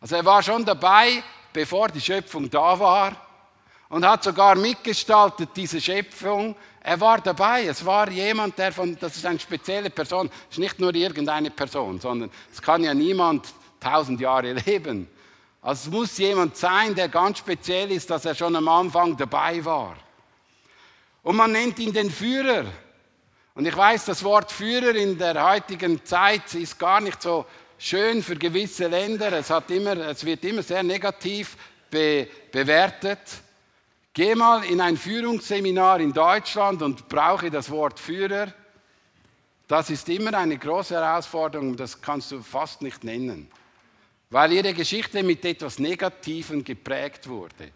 Also 0.00 0.16
er 0.16 0.24
war 0.24 0.42
schon 0.42 0.64
dabei, 0.64 1.22
bevor 1.52 1.88
die 1.88 2.00
Schöpfung 2.00 2.50
da 2.50 2.78
war. 2.78 3.16
Und 3.88 4.04
hat 4.06 4.24
sogar 4.24 4.56
mitgestaltet 4.56 5.50
diese 5.54 5.80
Schöpfung. 5.80 6.56
Er 6.80 7.00
war 7.00 7.20
dabei. 7.20 7.66
Es 7.66 7.84
war 7.84 8.10
jemand, 8.10 8.58
der 8.58 8.72
von, 8.72 8.98
das 8.98 9.16
ist 9.16 9.26
eine 9.26 9.38
spezielle 9.38 9.90
Person. 9.90 10.28
Es 10.50 10.56
ist 10.56 10.58
nicht 10.58 10.80
nur 10.80 10.92
irgendeine 10.92 11.50
Person, 11.50 12.00
sondern 12.00 12.30
es 12.50 12.60
kann 12.60 12.82
ja 12.82 12.94
niemand 12.94 13.46
tausend 13.78 14.20
Jahre 14.20 14.52
leben. 14.66 15.08
Also 15.60 15.88
es 15.88 15.94
muss 15.94 16.18
jemand 16.18 16.56
sein, 16.56 16.92
der 16.96 17.08
ganz 17.08 17.38
speziell 17.38 17.92
ist, 17.92 18.10
dass 18.10 18.24
er 18.24 18.34
schon 18.34 18.56
am 18.56 18.66
Anfang 18.66 19.16
dabei 19.16 19.64
war. 19.64 19.94
Und 21.22 21.36
man 21.36 21.52
nennt 21.52 21.78
ihn 21.78 21.92
den 21.92 22.10
Führer. 22.10 22.64
Und 23.54 23.66
ich 23.66 23.76
weiß, 23.76 24.06
das 24.06 24.24
Wort 24.24 24.50
Führer 24.50 24.94
in 24.94 25.18
der 25.18 25.42
heutigen 25.48 26.04
Zeit 26.04 26.54
ist 26.54 26.78
gar 26.78 27.00
nicht 27.00 27.20
so 27.20 27.46
schön 27.78 28.22
für 28.22 28.36
gewisse 28.36 28.88
Länder. 28.88 29.32
Es, 29.32 29.50
hat 29.50 29.70
immer, 29.70 29.96
es 29.96 30.24
wird 30.24 30.44
immer 30.44 30.62
sehr 30.62 30.82
negativ 30.82 31.56
be, 31.90 32.26
bewertet. 32.50 33.20
Geh 34.14 34.34
mal 34.34 34.64
in 34.64 34.80
ein 34.80 34.96
Führungsseminar 34.96 36.00
in 36.00 36.12
Deutschland 36.12 36.82
und 36.82 37.08
brauche 37.08 37.50
das 37.50 37.70
Wort 37.70 38.00
Führer. 38.00 38.52
Das 39.68 39.88
ist 39.90 40.08
immer 40.08 40.36
eine 40.36 40.58
große 40.58 40.94
Herausforderung, 40.94 41.76
das 41.76 42.00
kannst 42.00 42.30
du 42.32 42.42
fast 42.42 42.82
nicht 42.82 43.04
nennen, 43.04 43.50
weil 44.28 44.52
ihre 44.52 44.74
Geschichte 44.74 45.22
mit 45.22 45.42
etwas 45.46 45.78
Negativem 45.78 46.62
geprägt 46.62 47.26
wurde. 47.26 47.70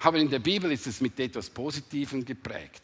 Aber 0.00 0.18
in 0.18 0.30
der 0.30 0.38
Bibel 0.38 0.72
ist 0.72 0.86
es 0.86 1.00
mit 1.00 1.18
etwas 1.20 1.50
Positivem 1.50 2.24
geprägt. 2.24 2.82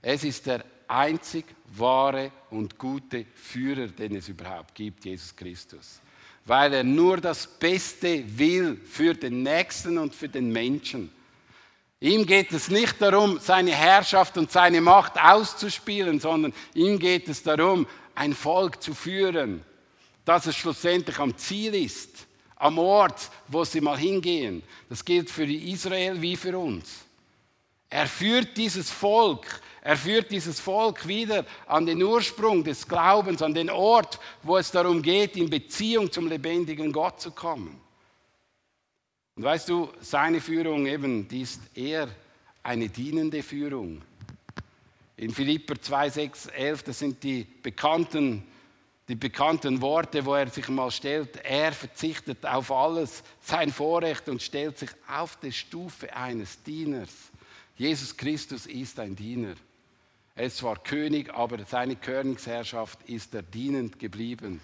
Es 0.00 0.24
ist 0.24 0.46
der 0.46 0.64
einzig 0.88 1.44
wahre 1.76 2.32
und 2.50 2.78
gute 2.78 3.26
Führer, 3.34 3.86
den 3.88 4.16
es 4.16 4.28
überhaupt 4.28 4.74
gibt, 4.74 5.04
Jesus 5.04 5.34
Christus. 5.36 6.00
Weil 6.44 6.74
er 6.74 6.84
nur 6.84 7.18
das 7.18 7.46
Beste 7.46 8.24
will 8.38 8.80
für 8.84 9.14
den 9.14 9.42
Nächsten 9.42 9.98
und 9.98 10.14
für 10.14 10.28
den 10.28 10.50
Menschen. 10.50 11.10
Ihm 12.00 12.26
geht 12.26 12.52
es 12.52 12.68
nicht 12.68 13.00
darum, 13.00 13.38
seine 13.38 13.72
Herrschaft 13.72 14.36
und 14.36 14.50
seine 14.50 14.80
Macht 14.80 15.22
auszuspielen, 15.22 16.18
sondern 16.18 16.52
ihm 16.74 16.98
geht 16.98 17.28
es 17.28 17.42
darum, 17.42 17.86
ein 18.14 18.34
Volk 18.34 18.82
zu 18.82 18.92
führen, 18.92 19.62
dass 20.24 20.46
es 20.46 20.56
schlussendlich 20.56 21.18
am 21.18 21.36
Ziel 21.36 21.74
ist, 21.74 22.26
am 22.62 22.78
Ort, 22.78 23.28
wo 23.48 23.64
sie 23.64 23.80
mal 23.80 23.98
hingehen. 23.98 24.62
Das 24.88 25.04
gilt 25.04 25.28
für 25.28 25.44
Israel 25.44 26.22
wie 26.22 26.36
für 26.36 26.56
uns. 26.56 27.04
Er 27.90 28.06
führt 28.06 28.56
dieses 28.56 28.88
Volk, 28.88 29.60
er 29.82 29.96
führt 29.96 30.30
dieses 30.30 30.60
Volk 30.60 31.08
wieder 31.08 31.44
an 31.66 31.86
den 31.86 32.00
Ursprung 32.00 32.62
des 32.62 32.86
Glaubens, 32.86 33.42
an 33.42 33.52
den 33.52 33.68
Ort, 33.68 34.20
wo 34.44 34.56
es 34.56 34.70
darum 34.70 35.02
geht, 35.02 35.36
in 35.36 35.50
Beziehung 35.50 36.10
zum 36.10 36.28
lebendigen 36.28 36.92
Gott 36.92 37.20
zu 37.20 37.32
kommen. 37.32 37.80
Und 39.34 39.42
weißt 39.42 39.68
du, 39.68 39.90
seine 40.00 40.40
Führung 40.40 40.86
eben, 40.86 41.26
die 41.26 41.42
ist 41.42 41.60
eher 41.74 42.08
eine 42.62 42.88
dienende 42.88 43.42
Führung. 43.42 44.02
In 45.16 45.34
Philipper 45.34 45.80
2, 45.80 46.10
6, 46.10 46.46
11, 46.46 46.82
das 46.84 46.98
sind 47.00 47.24
die 47.24 47.44
bekannten, 47.62 48.44
die 49.08 49.14
bekannten 49.14 49.80
Worte, 49.80 50.24
wo 50.24 50.34
er 50.34 50.48
sich 50.48 50.68
mal 50.68 50.90
stellt, 50.90 51.36
er 51.44 51.72
verzichtet 51.72 52.46
auf 52.46 52.70
alles, 52.70 53.22
sein 53.40 53.72
Vorrecht 53.72 54.28
und 54.28 54.40
stellt 54.40 54.78
sich 54.78 54.90
auf 55.08 55.36
die 55.36 55.52
Stufe 55.52 56.14
eines 56.14 56.62
Dieners. 56.62 57.10
Jesus 57.76 58.16
Christus 58.16 58.66
ist 58.66 58.98
ein 59.00 59.16
Diener. 59.16 59.54
Er 60.34 60.46
ist 60.46 60.58
zwar 60.58 60.82
König, 60.82 61.34
aber 61.34 61.64
seine 61.64 61.96
Königsherrschaft 61.96 63.02
ist 63.08 63.34
er 63.34 63.42
dienend 63.42 63.98
geblieben. 63.98 64.60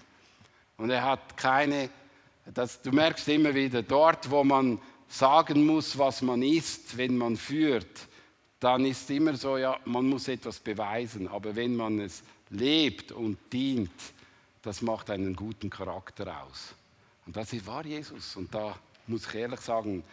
Und 0.77 0.89
er 0.89 1.03
hat 1.03 1.37
keine 1.37 1.89
das, 2.53 2.81
du 2.81 2.91
merkst 2.91 3.27
immer 3.27 3.53
wieder, 3.53 3.83
dort, 3.83 4.29
wo 4.31 4.43
man 4.43 4.79
sagen 5.07 5.65
muss, 5.65 5.97
was 5.97 6.21
man 6.21 6.41
ist, 6.41 6.97
wenn 6.97 7.17
man 7.17 7.37
führt, 7.37 8.07
dann 8.59 8.85
ist 8.85 9.09
immer 9.09 9.35
so, 9.35 9.57
ja, 9.57 9.79
man 9.85 10.07
muss 10.07 10.27
etwas 10.27 10.59
beweisen. 10.59 11.27
Aber 11.27 11.55
wenn 11.55 11.75
man 11.75 11.99
es 11.99 12.23
lebt 12.49 13.11
und 13.11 13.37
dient, 13.53 13.91
das 14.61 14.81
macht 14.81 15.09
einen 15.09 15.35
guten 15.35 15.69
Charakter 15.69 16.43
aus. 16.43 16.73
Und 17.25 17.35
das 17.35 17.65
war 17.65 17.85
Jesus. 17.85 18.35
Und 18.35 18.53
da 18.53 18.77
muss 19.07 19.27
ich 19.27 19.35
ehrlich 19.35 19.61
sagen, 19.61 20.03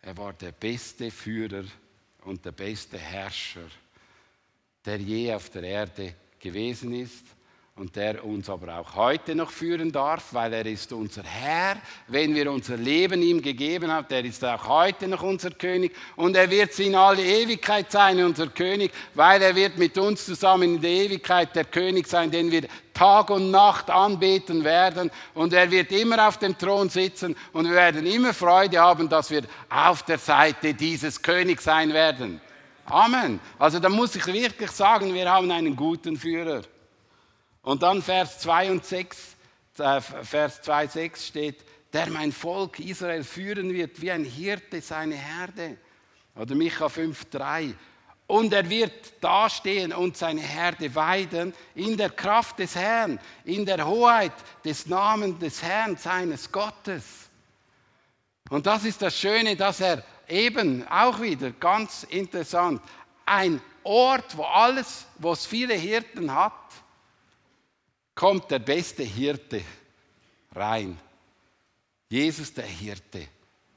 er 0.00 0.16
war 0.16 0.32
der 0.32 0.52
beste 0.52 1.10
Führer 1.10 1.64
und 2.24 2.44
der 2.44 2.52
beste 2.52 2.98
Herrscher, 2.98 3.68
der 4.84 4.98
je 4.98 5.32
auf 5.34 5.50
der 5.50 5.62
Erde 5.62 6.14
gewesen 6.38 6.92
ist 6.94 7.24
und 7.74 7.96
der 7.96 8.22
uns 8.22 8.50
aber 8.50 8.78
auch 8.78 8.96
heute 8.96 9.34
noch 9.34 9.50
führen 9.50 9.90
darf, 9.90 10.34
weil 10.34 10.52
er 10.52 10.66
ist 10.66 10.92
unser 10.92 11.22
Herr. 11.22 11.78
Wenn 12.06 12.34
wir 12.34 12.52
unser 12.52 12.76
Leben 12.76 13.22
ihm 13.22 13.40
gegeben 13.40 13.90
haben, 13.90 14.06
der 14.08 14.22
ist 14.26 14.44
auch 14.44 14.68
heute 14.68 15.08
noch 15.08 15.22
unser 15.22 15.50
König 15.52 15.92
und 16.16 16.36
er 16.36 16.50
wird 16.50 16.78
in 16.80 16.94
alle 16.94 17.24
Ewigkeit 17.24 17.90
sein, 17.90 18.22
unser 18.22 18.48
König, 18.48 18.92
weil 19.14 19.40
er 19.40 19.56
wird 19.56 19.78
mit 19.78 19.96
uns 19.96 20.26
zusammen 20.26 20.74
in 20.74 20.80
der 20.82 20.90
Ewigkeit 20.90 21.56
der 21.56 21.64
König 21.64 22.06
sein, 22.08 22.30
den 22.30 22.50
wir 22.50 22.68
Tag 22.92 23.30
und 23.30 23.50
Nacht 23.50 23.88
anbeten 23.88 24.64
werden 24.64 25.10
und 25.32 25.54
er 25.54 25.70
wird 25.70 25.92
immer 25.92 26.28
auf 26.28 26.38
dem 26.38 26.56
Thron 26.58 26.90
sitzen 26.90 27.34
und 27.54 27.64
wir 27.64 27.74
werden 27.74 28.04
immer 28.04 28.34
Freude 28.34 28.80
haben, 28.80 29.08
dass 29.08 29.30
wir 29.30 29.44
auf 29.70 30.02
der 30.02 30.18
Seite 30.18 30.74
dieses 30.74 31.22
Königs 31.22 31.64
sein 31.64 31.90
werden. 31.94 32.38
Amen. 32.84 33.40
Also 33.58 33.78
da 33.78 33.88
muss 33.88 34.14
ich 34.14 34.26
wirklich 34.26 34.70
sagen, 34.72 35.14
wir 35.14 35.30
haben 35.30 35.50
einen 35.50 35.74
guten 35.74 36.18
Führer. 36.18 36.60
Und 37.62 37.82
dann 37.82 38.02
Vers 38.02 38.40
2 38.40 38.72
und 38.72 38.84
6, 38.84 39.36
äh, 39.78 40.00
Vers 40.00 40.62
2, 40.62 40.86
6 40.88 41.26
steht, 41.26 41.64
der 41.92 42.08
mein 42.10 42.32
Volk 42.32 42.80
Israel 42.80 43.22
führen 43.22 43.72
wird, 43.72 44.00
wie 44.00 44.10
ein 44.10 44.24
Hirte 44.24 44.80
seine 44.80 45.14
Herde. 45.14 45.76
Oder 46.34 46.54
Micha 46.54 46.88
5, 46.88 47.26
3. 47.26 47.74
Und 48.26 48.52
er 48.52 48.68
wird 48.68 49.22
dastehen 49.22 49.92
und 49.92 50.16
seine 50.16 50.40
Herde 50.40 50.94
weiden 50.94 51.54
in 51.74 51.96
der 51.96 52.10
Kraft 52.10 52.58
des 52.58 52.74
Herrn, 52.74 53.20
in 53.44 53.66
der 53.66 53.86
Hoheit 53.86 54.32
des 54.64 54.86
Namens 54.86 55.38
des 55.38 55.62
Herrn, 55.62 55.96
seines 55.96 56.50
Gottes. 56.50 57.04
Und 58.48 58.66
das 58.66 58.84
ist 58.84 59.02
das 59.02 59.16
Schöne, 59.16 59.54
dass 59.54 59.80
er 59.80 60.02
eben 60.28 60.86
auch 60.88 61.20
wieder 61.20 61.50
ganz 61.50 62.04
interessant, 62.04 62.80
ein 63.26 63.60
Ort, 63.82 64.36
wo 64.36 64.44
alles, 64.44 65.06
wo 65.18 65.32
es 65.32 65.44
viele 65.44 65.74
Hirten 65.74 66.34
hat, 66.34 66.52
kommt 68.14 68.50
der 68.50 68.58
beste 68.58 69.02
Hirte 69.02 69.62
rein. 70.54 70.98
Jesus 72.08 72.52
der 72.52 72.66
Hirte. 72.66 73.26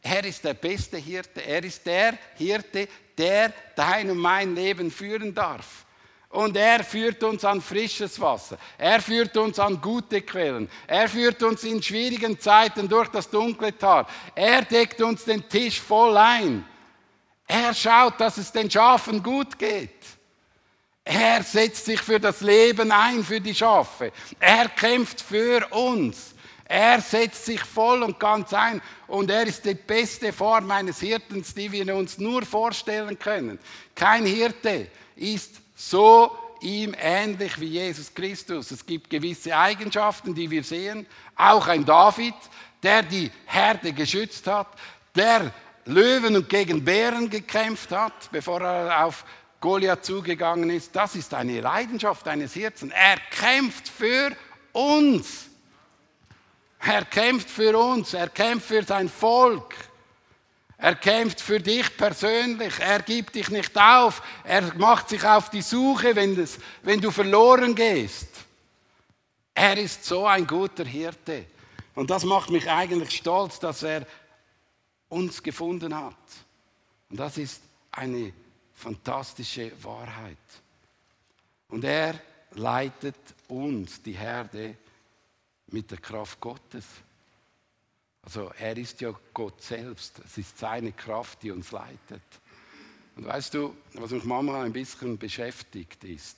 Er 0.01 0.23
ist 0.25 0.43
der 0.43 0.53
beste 0.53 0.97
Hirte. 0.97 1.41
Er 1.41 1.63
ist 1.63 1.85
der 1.85 2.17
Hirte, 2.35 2.87
der 3.17 3.53
dein 3.75 4.11
und 4.11 4.19
mein 4.19 4.53
Leben 4.53 4.91
führen 4.91 5.33
darf. 5.33 5.85
Und 6.29 6.57
er 6.57 6.83
führt 6.83 7.23
uns 7.23 7.45
an 7.45 7.61
frisches 7.61 8.19
Wasser. 8.19 8.57
Er 8.77 9.01
führt 9.01 9.37
uns 9.37 9.57
an 9.57 9.79
gute 9.79 10.21
Quellen. 10.21 10.69
Er 10.85 11.07
führt 11.07 11.41
uns 11.43 11.63
in 11.63 11.81
schwierigen 11.81 12.37
Zeiten 12.39 12.89
durch 12.89 13.07
das 13.07 13.29
dunkle 13.29 13.75
Tal. 13.77 14.05
Er 14.35 14.63
deckt 14.63 15.01
uns 15.01 15.23
den 15.23 15.47
Tisch 15.47 15.79
voll 15.79 16.17
ein. 16.17 16.65
Er 17.47 17.73
schaut, 17.73 18.19
dass 18.19 18.37
es 18.37 18.51
den 18.51 18.69
Schafen 18.69 19.23
gut 19.23 19.57
geht. 19.57 20.03
Er 21.07 21.43
setzt 21.43 21.85
sich 21.85 22.01
für 22.01 22.19
das 22.19 22.41
Leben 22.41 22.91
ein, 22.91 23.23
für 23.23 23.39
die 23.39 23.53
Schafe. 23.53 24.11
Er 24.39 24.67
kämpft 24.69 25.21
für 25.21 25.65
uns. 25.71 26.33
Er 26.67 26.99
setzt 26.99 27.45
sich 27.45 27.61
voll 27.61 28.01
und 28.01 28.19
ganz 28.19 28.51
ein 28.51 28.81
und 29.05 29.29
er 29.29 29.43
ist 29.43 29.63
die 29.65 29.75
beste 29.75 30.33
Form 30.33 30.71
eines 30.71 30.99
Hirtens, 30.99 31.53
die 31.53 31.71
wir 31.71 31.95
uns 31.95 32.17
nur 32.17 32.41
vorstellen 32.41 33.19
können. 33.19 33.59
Kein 33.93 34.25
Hirte 34.25 34.87
ist 35.15 35.61
so 35.75 36.35
ihm 36.61 36.95
ähnlich 36.99 37.59
wie 37.59 37.67
Jesus 37.67 38.11
Christus. 38.11 38.71
Es 38.71 38.83
gibt 38.83 39.11
gewisse 39.11 39.55
Eigenschaften, 39.55 40.33
die 40.33 40.49
wir 40.49 40.63
sehen. 40.63 41.05
Auch 41.35 41.67
ein 41.67 41.85
David, 41.85 42.33
der 42.81 43.03
die 43.03 43.31
Herde 43.45 43.93
geschützt 43.93 44.47
hat, 44.47 44.67
der 45.15 45.53
Löwen 45.85 46.35
und 46.35 46.49
gegen 46.49 46.83
Bären 46.83 47.29
gekämpft 47.29 47.91
hat, 47.91 48.31
bevor 48.31 48.61
er 48.61 49.05
auf 49.05 49.23
Goliath 49.59 50.05
zugegangen 50.05 50.69
ist, 50.69 50.95
das 50.95 51.15
ist 51.15 51.33
eine 51.33 51.61
Leidenschaft 51.61 52.27
eines 52.27 52.55
Herzens. 52.55 52.93
Er 52.93 53.17
kämpft 53.31 53.87
für 53.87 54.31
uns. 54.73 55.47
Er 56.79 57.05
kämpft 57.05 57.49
für 57.49 57.77
uns. 57.77 58.13
Er 58.13 58.29
kämpft 58.29 58.67
für 58.67 58.83
sein 58.83 59.09
Volk. 59.09 59.73
Er 60.77 60.95
kämpft 60.95 61.41
für 61.41 61.59
dich 61.59 61.95
persönlich. 61.97 62.79
Er 62.79 63.01
gibt 63.01 63.35
dich 63.35 63.49
nicht 63.49 63.75
auf. 63.77 64.21
Er 64.43 64.73
macht 64.75 65.09
sich 65.09 65.23
auf 65.23 65.49
die 65.49 65.61
Suche, 65.61 66.15
wenn, 66.15 66.35
das, 66.35 66.59
wenn 66.83 67.01
du 67.01 67.11
verloren 67.11 67.73
gehst. 67.73 68.27
Er 69.53 69.77
ist 69.77 70.03
so 70.03 70.27
ein 70.27 70.45
guter 70.45 70.85
Hirte. 70.85 71.45
Und 71.95 72.09
das 72.09 72.25
macht 72.25 72.49
mich 72.49 72.69
eigentlich 72.69 73.15
stolz, 73.15 73.59
dass 73.59 73.83
er 73.83 74.05
uns 75.07 75.41
gefunden 75.41 75.95
hat. 75.95 76.15
Und 77.09 77.19
das 77.19 77.37
ist 77.37 77.61
eine 77.91 78.33
fantastische 78.85 79.71
Wahrheit. 79.83 80.37
Und 81.69 81.83
er 81.83 82.21
leitet 82.51 83.15
uns, 83.47 83.99
die 84.03 84.11
Herde, 84.11 84.75
mit 85.71 85.89
der 85.89 85.97
Kraft 85.97 86.39
Gottes. 86.39 86.85
Also 88.21 88.51
er 88.59 88.77
ist 88.77 89.01
ja 89.01 89.11
Gott 89.33 89.59
selbst. 89.59 90.19
Es 90.23 90.37
ist 90.37 90.59
seine 90.59 90.91
Kraft, 90.91 91.41
die 91.41 91.49
uns 91.49 91.71
leitet. 91.71 92.21
Und 93.15 93.25
weißt 93.25 93.55
du, 93.55 93.75
was 93.93 94.11
mich 94.11 94.23
manchmal 94.23 94.65
ein 94.65 94.73
bisschen 94.73 95.17
beschäftigt 95.17 96.03
ist? 96.03 96.37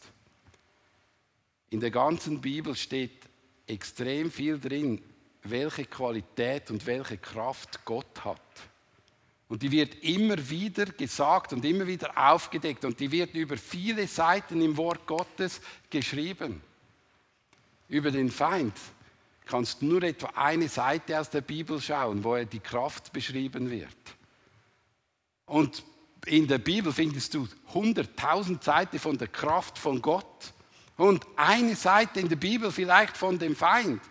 In 1.70 1.82
der 1.82 1.92
ganzen 1.92 2.40
Bibel 2.40 2.78
steht 2.78 3.28
extrem 3.68 4.32
viel 4.32 4.58
drin, 4.58 5.02
welche 5.44 5.84
Qualität 5.84 6.72
und 6.72 6.86
welche 6.86 7.18
Kraft 7.18 7.84
Gott 7.84 8.24
hat. 8.24 8.40
Und 9.50 9.64
die 9.64 9.72
wird 9.72 9.96
immer 10.04 10.50
wieder 10.50 10.86
gesagt 10.86 11.54
und 11.54 11.64
immer 11.64 11.88
wieder 11.88 12.12
aufgedeckt 12.18 12.84
und 12.84 13.00
die 13.00 13.12
wird 13.12 13.34
über 13.34 13.56
viele 13.58 14.08
Seiten 14.08 14.62
im 14.62 14.76
Wort 14.76 15.08
Gottes 15.08 15.62
geschrieben. 15.90 16.62
Über 17.88 18.12
den 18.12 18.30
Feind 18.30 18.74
kannst 19.46 19.82
du 19.82 19.86
nur 19.86 20.04
etwa 20.04 20.28
eine 20.36 20.68
Seite 20.68 21.18
aus 21.18 21.30
der 21.30 21.42
Bibel 21.42 21.82
schauen, 21.82 22.24
wo 22.24 22.36
er 22.36 22.46
die 22.46 22.60
Kraft 22.60 23.14
beschrieben 23.14 23.70
wird. 23.72 23.96
Und 25.46 25.84
in 26.26 26.46
der 26.48 26.58
Bibel 26.58 26.92
findest 26.92 27.34
du 27.34 27.48
hunderttausend 27.74 28.64
Seiten 28.64 29.00
von 29.00 29.18
der 29.18 29.30
Kraft 29.30 29.78
von 29.78 30.02
Gott 30.02 30.54
und 30.98 31.26
eine 31.38 31.76
Seite 31.76 32.20
in 32.20 32.28
der 32.28 32.36
Bibel 32.36 32.70
vielleicht 32.72 33.16
von 33.16 33.40
dem 33.40 33.56
Feind. 33.56 34.02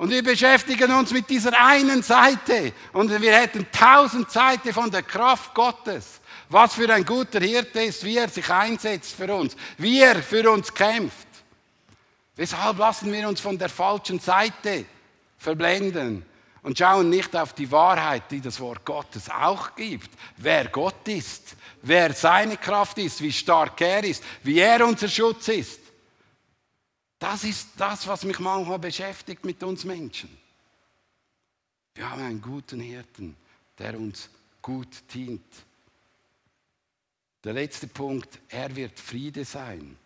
Und 0.00 0.08
wir 0.08 0.22
beschäftigen 0.22 0.90
uns 0.92 1.12
mit 1.12 1.28
dieser 1.28 1.52
einen 1.62 2.02
Seite. 2.02 2.72
Und 2.94 3.20
wir 3.20 3.34
hätten 3.34 3.66
tausend 3.70 4.30
Seiten 4.30 4.72
von 4.72 4.90
der 4.90 5.02
Kraft 5.02 5.52
Gottes. 5.52 6.22
Was 6.48 6.72
für 6.72 6.90
ein 6.90 7.04
guter 7.04 7.38
Hirte 7.40 7.82
ist, 7.82 8.02
wie 8.02 8.16
er 8.16 8.30
sich 8.30 8.48
einsetzt 8.48 9.14
für 9.14 9.34
uns, 9.34 9.54
wie 9.76 10.00
er 10.00 10.22
für 10.22 10.50
uns 10.50 10.72
kämpft. 10.72 11.28
Weshalb 12.34 12.78
lassen 12.78 13.12
wir 13.12 13.28
uns 13.28 13.42
von 13.42 13.58
der 13.58 13.68
falschen 13.68 14.18
Seite 14.18 14.86
verblenden 15.36 16.24
und 16.62 16.78
schauen 16.78 17.10
nicht 17.10 17.36
auf 17.36 17.52
die 17.52 17.70
Wahrheit, 17.70 18.22
die 18.30 18.40
das 18.40 18.58
Wort 18.58 18.86
Gottes 18.86 19.28
auch 19.28 19.74
gibt. 19.76 20.08
Wer 20.38 20.68
Gott 20.68 21.06
ist, 21.08 21.56
wer 21.82 22.14
seine 22.14 22.56
Kraft 22.56 22.96
ist, 22.96 23.20
wie 23.20 23.32
stark 23.32 23.78
er 23.82 24.02
ist, 24.02 24.24
wie 24.44 24.60
er 24.60 24.86
unser 24.86 25.08
Schutz 25.08 25.48
ist. 25.48 25.89
Das 27.20 27.44
ist 27.44 27.68
das, 27.76 28.06
was 28.06 28.24
mich 28.24 28.38
manchmal 28.38 28.78
beschäftigt 28.78 29.44
mit 29.44 29.62
uns 29.62 29.84
Menschen. 29.84 30.36
Wir 31.94 32.10
haben 32.10 32.22
einen 32.22 32.40
guten 32.40 32.80
Hirten, 32.80 33.36
der 33.78 34.00
uns 34.00 34.30
gut 34.62 34.88
dient. 35.12 35.44
Der 37.44 37.52
letzte 37.52 37.88
Punkt, 37.88 38.40
er 38.48 38.74
wird 38.74 38.98
Friede 38.98 39.44
sein. 39.44 39.98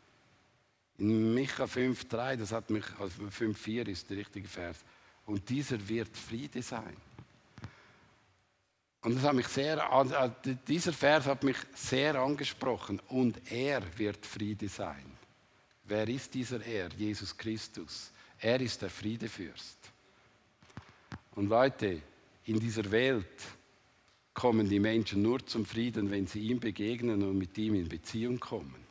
In 0.98 1.35
Micha 1.35 1.64
5,3, 1.64 2.37
das 2.37 2.50
hat 2.50 2.68
mich, 2.70 2.85
also 2.98 3.22
5,4 3.22 3.88
ist 3.88 4.11
der 4.11 4.16
richtige 4.16 4.48
Vers. 4.48 4.79
Und 5.24 5.48
dieser 5.48 5.88
wird 5.88 6.16
Friede 6.16 6.62
sein. 6.62 6.96
Und 9.03 9.14
das 9.14 9.22
hat 9.22 9.35
mich 9.35 9.46
sehr, 9.46 10.35
dieser 10.66 10.92
Vers 10.92 11.27
hat 11.27 11.44
mich 11.44 11.59
sehr 11.74 12.16
angesprochen. 12.16 12.98
Und 13.09 13.40
er 13.53 13.83
wird 13.98 14.27
Friede 14.27 14.68
sein. 14.68 15.13
Wer 15.85 16.09
ist 16.09 16.33
dieser 16.35 16.64
Er? 16.64 16.88
Jesus 16.97 17.37
Christus. 17.37 18.11
Er 18.38 18.61
ist 18.61 18.81
der 18.83 18.90
Friedefürst. 18.90 19.79
Und 21.35 21.49
Leute, 21.49 22.01
in 22.44 22.59
dieser 22.61 22.90
Welt 22.90 23.27
kommen 24.33 24.68
die 24.68 24.81
Menschen 24.81 25.23
nur 25.23 25.44
zum 25.47 25.64
Frieden, 25.64 26.11
wenn 26.11 26.27
sie 26.27 26.40
ihm 26.40 26.61
begegnen 26.61 27.23
und 27.23 27.38
mit 27.38 27.57
ihm 27.59 27.75
in 27.75 27.88
Beziehung 27.88 28.40
kommen. 28.40 28.85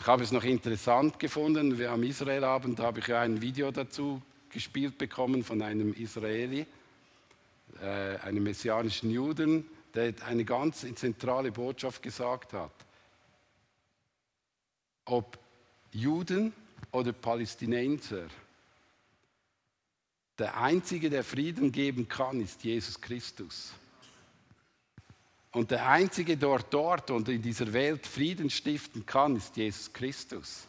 Ich 0.00 0.06
habe 0.06 0.24
es 0.24 0.32
noch 0.32 0.44
interessant 0.44 1.18
gefunden, 1.18 1.84
am 1.86 2.02
Israelabend 2.02 2.80
habe 2.80 3.00
ich 3.00 3.14
ein 3.14 3.40
Video 3.40 3.70
dazu 3.70 4.20
gespielt 4.50 4.98
bekommen 4.98 5.44
von 5.44 5.62
einem 5.62 5.94
Israeli. 5.94 6.66
äh, 7.80 8.16
einem 8.18 8.42
messianischen 8.42 9.10
Juden, 9.10 9.66
der 9.94 10.14
eine 10.26 10.44
ganz 10.44 10.86
zentrale 10.94 11.52
Botschaft 11.52 12.02
gesagt 12.02 12.52
hat. 12.52 12.72
Ob 15.04 15.38
Juden 15.92 16.52
oder 16.90 17.12
Palästinenser, 17.12 18.26
der 20.38 20.56
Einzige, 20.56 21.10
der 21.10 21.22
Frieden 21.22 21.70
geben 21.70 22.08
kann, 22.08 22.40
ist 22.40 22.64
Jesus 22.64 23.00
Christus. 23.00 23.72
Und 25.52 25.70
der 25.70 25.86
Einzige, 25.86 26.36
der 26.36 26.58
dort 26.70 27.10
und 27.10 27.28
in 27.28 27.42
dieser 27.42 27.72
Welt 27.72 28.06
Frieden 28.06 28.48
stiften 28.48 29.04
kann, 29.04 29.36
ist 29.36 29.56
Jesus 29.56 29.92
Christus. 29.92 30.66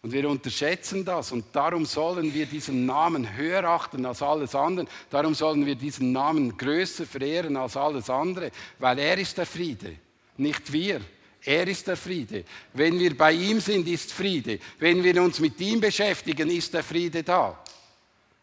Und 0.00 0.12
wir 0.12 0.28
unterschätzen 0.28 1.04
das 1.04 1.30
und 1.30 1.44
darum 1.52 1.86
sollen 1.86 2.32
wir 2.34 2.46
diesen 2.46 2.86
Namen 2.86 3.36
höher 3.36 3.64
achten 3.64 4.04
als 4.04 4.22
alles 4.22 4.54
andere. 4.54 4.86
Darum 5.10 5.34
sollen 5.34 5.64
wir 5.64 5.76
diesen 5.76 6.10
Namen 6.12 6.56
größer 6.56 7.06
verehren 7.06 7.56
als 7.56 7.76
alles 7.76 8.10
andere, 8.10 8.50
weil 8.78 8.98
er 8.98 9.18
ist 9.18 9.38
der 9.38 9.46
Friede, 9.46 9.96
nicht 10.36 10.72
wir. 10.72 11.00
Er 11.44 11.66
ist 11.66 11.86
der 11.86 11.96
Friede. 11.96 12.44
Wenn 12.72 12.98
wir 12.98 13.16
bei 13.16 13.32
ihm 13.32 13.60
sind, 13.60 13.88
ist 13.88 14.12
Friede. 14.12 14.58
Wenn 14.78 15.02
wir 15.02 15.20
uns 15.20 15.40
mit 15.40 15.60
ihm 15.60 15.80
beschäftigen, 15.80 16.48
ist 16.50 16.72
der 16.72 16.84
Friede 16.84 17.22
da. 17.22 17.58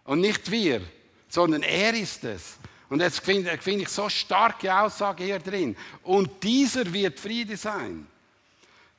Und 0.04 0.22
nicht 0.22 0.50
wir, 0.52 0.82
sondern 1.30 1.64
er 1.64 1.94
ist 1.94 2.24
es. 2.26 2.58
Und 2.90 3.02
jetzt 3.02 3.20
finde 3.20 3.58
find 3.60 3.84
ich 3.84 3.90
so 3.90 4.10
starke 4.10 4.76
Aussage 4.76 5.24
hier 5.24 5.40
drin. 5.40 5.78
Und 6.04 6.44
dieser 6.44 6.92
wird 6.92 7.20
Friede 7.20 7.56
sein. 7.56 8.08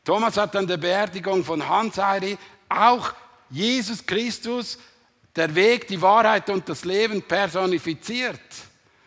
Thomas 0.05 0.37
hat 0.37 0.57
an 0.57 0.67
der 0.67 0.79
Beerdigung 0.79 1.45
von 1.45 1.67
Hans 1.69 1.99
Heiri 1.99 2.39
auch 2.69 3.13
Jesus 3.51 4.07
Christus, 4.07 4.79
der 5.35 5.55
Weg, 5.55 5.89
die 5.89 6.01
Wahrheit 6.01 6.49
und 6.49 6.69
das 6.69 6.85
Leben 6.85 7.23
personifiziert. 7.23 8.41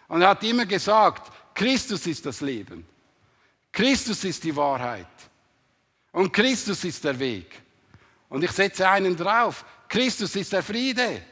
Und 0.08 0.22
er 0.22 0.30
hat 0.30 0.44
immer 0.44 0.66
gesagt, 0.66 1.32
Christus 1.56 2.06
ist 2.06 2.26
das 2.26 2.42
Leben. 2.42 2.86
Christus 3.74 4.24
ist 4.24 4.44
die 4.44 4.56
Wahrheit. 4.56 5.08
Und 6.12 6.32
Christus 6.32 6.84
ist 6.86 7.04
der 7.04 7.18
Weg. 7.20 7.62
Und 8.30 8.44
ich 8.44 8.52
setze 8.52 8.88
einen 8.88 9.18
drauf. 9.18 9.66
Christus 9.90 10.36
ist 10.36 10.54
der 10.54 10.64
Friede. 10.64 11.24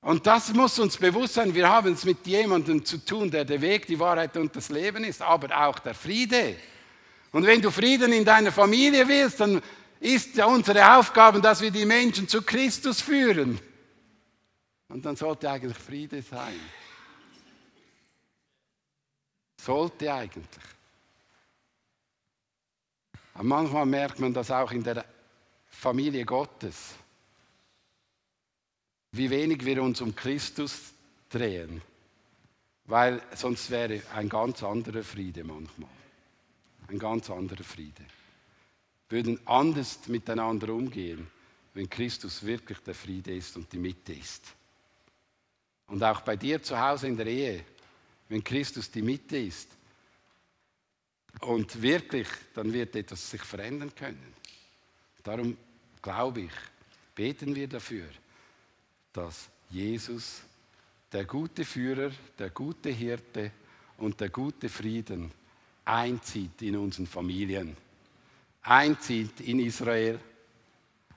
Und 0.00 0.26
das 0.26 0.52
muss 0.52 0.78
uns 0.78 0.96
bewusst 0.96 1.34
sein, 1.34 1.54
wir 1.54 1.68
haben 1.68 1.94
es 1.94 2.04
mit 2.04 2.26
jemandem 2.26 2.84
zu 2.84 2.98
tun, 2.98 3.30
der 3.30 3.44
der 3.44 3.60
Weg, 3.60 3.86
die 3.86 3.98
Wahrheit 3.98 4.36
und 4.36 4.54
das 4.54 4.68
Leben 4.68 5.02
ist, 5.02 5.20
aber 5.20 5.66
auch 5.66 5.78
der 5.78 5.94
Friede. 5.94 6.56
Und 7.32 7.46
wenn 7.46 7.60
du 7.60 7.70
Frieden 7.70 8.12
in 8.12 8.24
deiner 8.24 8.52
Familie 8.52 9.08
willst, 9.08 9.40
dann 9.40 9.60
ist 9.98 10.36
ja 10.36 10.46
unsere 10.46 10.96
Aufgabe, 10.96 11.40
dass 11.40 11.60
wir 11.60 11.70
die 11.70 11.86
Menschen 11.86 12.28
zu 12.28 12.42
Christus 12.42 13.00
führen. 13.00 13.58
Und 14.88 15.04
dann 15.04 15.16
sollte 15.16 15.50
eigentlich 15.50 15.78
Friede 15.78 16.22
sein. 16.22 16.60
Sollte 19.56 20.12
eigentlich. 20.12 20.73
Aber 23.34 23.44
manchmal 23.44 23.86
merkt 23.86 24.18
man 24.18 24.32
das 24.32 24.50
auch 24.50 24.72
in 24.72 24.82
der 24.82 25.04
Familie 25.68 26.24
Gottes 26.24 26.94
wie 29.16 29.30
wenig 29.30 29.64
wir 29.64 29.80
uns 29.80 30.00
um 30.00 30.14
Christus 30.14 30.92
drehen, 31.28 31.80
weil 32.86 33.22
sonst 33.34 33.70
wäre 33.70 34.02
ein 34.12 34.28
ganz 34.28 34.62
anderer 34.62 35.04
Friede 35.04 35.44
manchmal. 35.44 35.88
Ein 36.88 36.98
ganz 36.98 37.30
anderer 37.30 37.62
Friede. 37.62 38.02
Wir 39.08 39.18
würden 39.18 39.38
anders 39.46 40.00
miteinander 40.08 40.70
umgehen, 40.70 41.28
wenn 41.74 41.88
Christus 41.88 42.44
wirklich 42.44 42.78
der 42.80 42.94
Friede 42.94 43.36
ist 43.36 43.56
und 43.56 43.72
die 43.72 43.78
Mitte 43.78 44.12
ist. 44.12 44.52
Und 45.86 46.02
auch 46.02 46.20
bei 46.22 46.36
dir 46.36 46.60
zu 46.60 46.78
Hause 46.78 47.06
in 47.06 47.16
der 47.16 47.26
Ehe, 47.26 47.64
wenn 48.28 48.42
Christus 48.42 48.90
die 48.90 49.02
Mitte 49.02 49.36
ist 49.36 49.68
und 51.40 51.80
wirklich, 51.82 52.28
dann 52.54 52.72
wird 52.72 52.96
etwas 52.96 53.30
sich 53.30 53.42
verändern 53.42 53.94
können. 53.94 54.34
Darum 55.22 55.56
glaube 56.00 56.42
ich, 56.42 56.52
beten 57.14 57.54
wir 57.54 57.68
dafür, 57.68 58.06
dass 59.12 59.48
Jesus, 59.70 60.42
der 61.12 61.24
gute 61.24 61.64
Führer, 61.64 62.10
der 62.38 62.50
gute 62.50 62.90
Hirte 62.90 63.50
und 63.98 64.20
der 64.20 64.28
gute 64.28 64.68
Frieden 64.68 65.30
einzieht 65.84 66.60
in 66.62 66.76
unseren 66.76 67.06
Familien, 67.06 67.76
einzieht 68.62 69.40
in 69.40 69.60
Israel, 69.60 70.18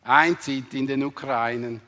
einzieht 0.04 0.74
in 0.74 0.88
den 0.88 1.04
Ukrainen, 1.04 1.82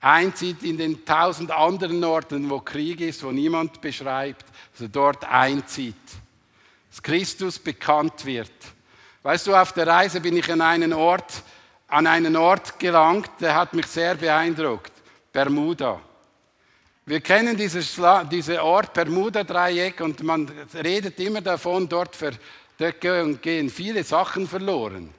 einzieht 0.00 0.62
in 0.62 0.76
den 0.76 1.04
tausend 1.04 1.50
anderen 1.50 2.02
Orten, 2.04 2.48
wo 2.50 2.60
Krieg 2.60 3.00
ist, 3.00 3.22
wo 3.22 3.32
niemand 3.32 3.80
beschreibt, 3.80 4.44
er 4.78 4.88
dort 4.88 5.24
einzieht, 5.24 5.94
dass 6.94 7.02
Christus 7.02 7.58
bekannt 7.58 8.24
wird. 8.24 8.52
Weißt 9.24 9.48
du, 9.48 9.56
auf 9.56 9.72
der 9.72 9.84
Reise 9.84 10.20
bin 10.20 10.36
ich 10.36 10.48
an 10.52 10.60
einen 10.60 10.92
Ort, 10.92 11.42
an 11.88 12.06
einen 12.06 12.36
Ort 12.36 12.78
gelangt, 12.78 13.30
der 13.40 13.56
hat 13.56 13.74
mich 13.74 13.86
sehr 13.86 14.14
beeindruckt. 14.14 14.92
Bermuda. 15.32 16.00
Wir 17.04 17.20
kennen 17.20 17.56
diesen 17.56 18.58
Ort 18.60 18.94
Bermuda-Dreieck 18.94 20.00
und 20.02 20.22
man 20.22 20.48
redet 20.72 21.18
immer 21.18 21.40
davon, 21.40 21.88
dort, 21.88 22.14
für, 22.14 22.30
dort 22.78 23.00
gehen 23.00 23.70
viele 23.70 24.04
Sachen 24.04 24.46
verloren. 24.46 25.12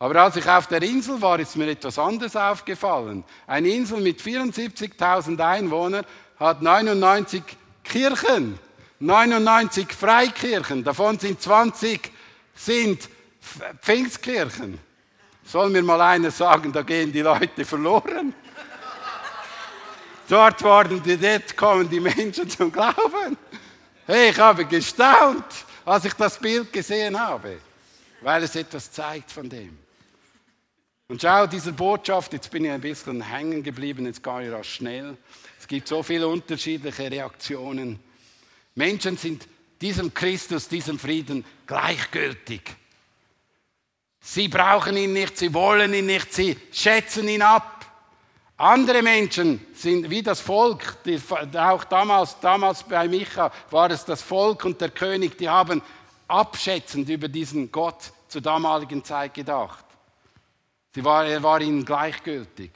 Aber 0.00 0.16
als 0.16 0.34
ich 0.34 0.48
auf 0.48 0.66
der 0.66 0.82
Insel 0.82 1.22
war, 1.22 1.38
ist 1.38 1.54
mir 1.54 1.70
etwas 1.70 1.96
anderes 1.96 2.34
aufgefallen. 2.34 3.22
Eine 3.46 3.68
Insel 3.68 4.00
mit 4.00 4.20
74.000 4.20 5.38
Einwohnern 5.38 6.04
hat 6.40 6.60
99 6.60 7.44
Kirchen, 7.84 8.58
99 9.02 9.92
Freikirchen. 9.92 10.84
Davon 10.84 11.18
sind 11.18 11.42
20 11.42 12.00
sind 12.54 13.08
Pfingstkirchen. 13.80 14.78
Soll 15.44 15.70
mir 15.70 15.82
mal 15.82 16.00
einer 16.00 16.30
sagen, 16.30 16.72
da 16.72 16.82
gehen 16.82 17.12
die 17.12 17.20
Leute 17.20 17.64
verloren? 17.64 18.32
Dort 20.28 20.62
worden 20.62 21.02
die, 21.02 21.16
dort 21.16 21.56
kommen 21.56 21.90
die 21.90 21.98
Menschen 21.98 22.48
zum 22.48 22.70
Glauben. 22.70 23.36
Hey, 24.06 24.30
ich 24.30 24.38
habe 24.38 24.64
gestaunt, 24.64 25.44
als 25.84 26.04
ich 26.04 26.14
das 26.14 26.38
Bild 26.38 26.72
gesehen 26.72 27.18
habe, 27.18 27.58
weil 28.20 28.44
es 28.44 28.54
etwas 28.54 28.90
zeigt 28.90 29.32
von 29.32 29.48
dem. 29.48 29.76
Und 31.08 31.20
schau, 31.20 31.46
diese 31.48 31.72
Botschaft, 31.72 32.32
jetzt 32.34 32.50
bin 32.50 32.64
ich 32.64 32.70
ein 32.70 32.80
bisschen 32.80 33.20
hängen 33.20 33.64
geblieben, 33.64 34.06
jetzt 34.06 34.22
gehe 34.22 34.46
ich 34.46 34.52
rasch 34.52 34.74
schnell. 34.74 35.16
Es 35.58 35.66
gibt 35.66 35.88
so 35.88 36.04
viele 36.04 36.28
unterschiedliche 36.28 37.10
Reaktionen. 37.10 37.98
Menschen 38.74 39.16
sind 39.16 39.46
diesem 39.80 40.14
Christus, 40.14 40.68
diesem 40.68 40.98
Frieden 40.98 41.44
gleichgültig. 41.66 42.62
Sie 44.20 44.48
brauchen 44.48 44.96
ihn 44.96 45.12
nicht, 45.12 45.36
sie 45.36 45.52
wollen 45.52 45.92
ihn 45.92 46.06
nicht, 46.06 46.32
sie 46.32 46.56
schätzen 46.70 47.28
ihn 47.28 47.42
ab. 47.42 47.84
Andere 48.56 49.02
Menschen 49.02 49.66
sind 49.74 50.08
wie 50.08 50.22
das 50.22 50.40
Volk, 50.40 51.02
die, 51.04 51.20
auch 51.58 51.82
damals, 51.84 52.38
damals 52.38 52.84
bei 52.84 53.08
Micha 53.08 53.50
war 53.70 53.90
es 53.90 54.04
das 54.04 54.22
Volk 54.22 54.64
und 54.64 54.80
der 54.80 54.90
König, 54.90 55.36
die 55.36 55.48
haben 55.48 55.82
abschätzend 56.28 57.08
über 57.08 57.26
diesen 57.26 57.72
Gott 57.72 58.12
zur 58.28 58.40
damaligen 58.40 59.04
Zeit 59.04 59.34
gedacht. 59.34 59.84
Sie 60.94 61.04
war, 61.04 61.26
er 61.26 61.42
war 61.42 61.60
ihnen 61.60 61.84
gleichgültig. 61.84 62.70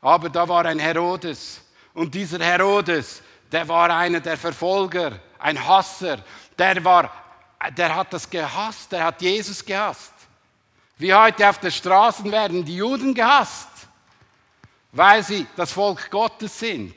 Aber 0.00 0.30
da 0.30 0.48
war 0.48 0.64
ein 0.64 0.78
Herodes 0.78 1.60
und 1.92 2.14
dieser 2.14 2.38
Herodes, 2.38 3.22
der 3.54 3.66
war 3.68 3.88
einer 3.88 4.20
der 4.20 4.36
Verfolger, 4.36 5.18
ein 5.38 5.66
Hasser, 5.66 6.18
der, 6.58 6.84
war, 6.84 7.10
der 7.76 7.94
hat 7.94 8.12
das 8.12 8.28
gehasst, 8.28 8.92
der 8.92 9.04
hat 9.04 9.22
Jesus 9.22 9.64
gehasst. 9.64 10.12
Wie 10.98 11.14
heute 11.14 11.48
auf 11.48 11.58
den 11.58 11.70
Straßen 11.70 12.30
werden 12.30 12.64
die 12.64 12.76
Juden 12.76 13.14
gehasst 13.14 13.68
weil 14.94 15.22
sie 15.22 15.46
das 15.56 15.72
Volk 15.72 16.10
Gottes 16.10 16.58
sind. 16.58 16.94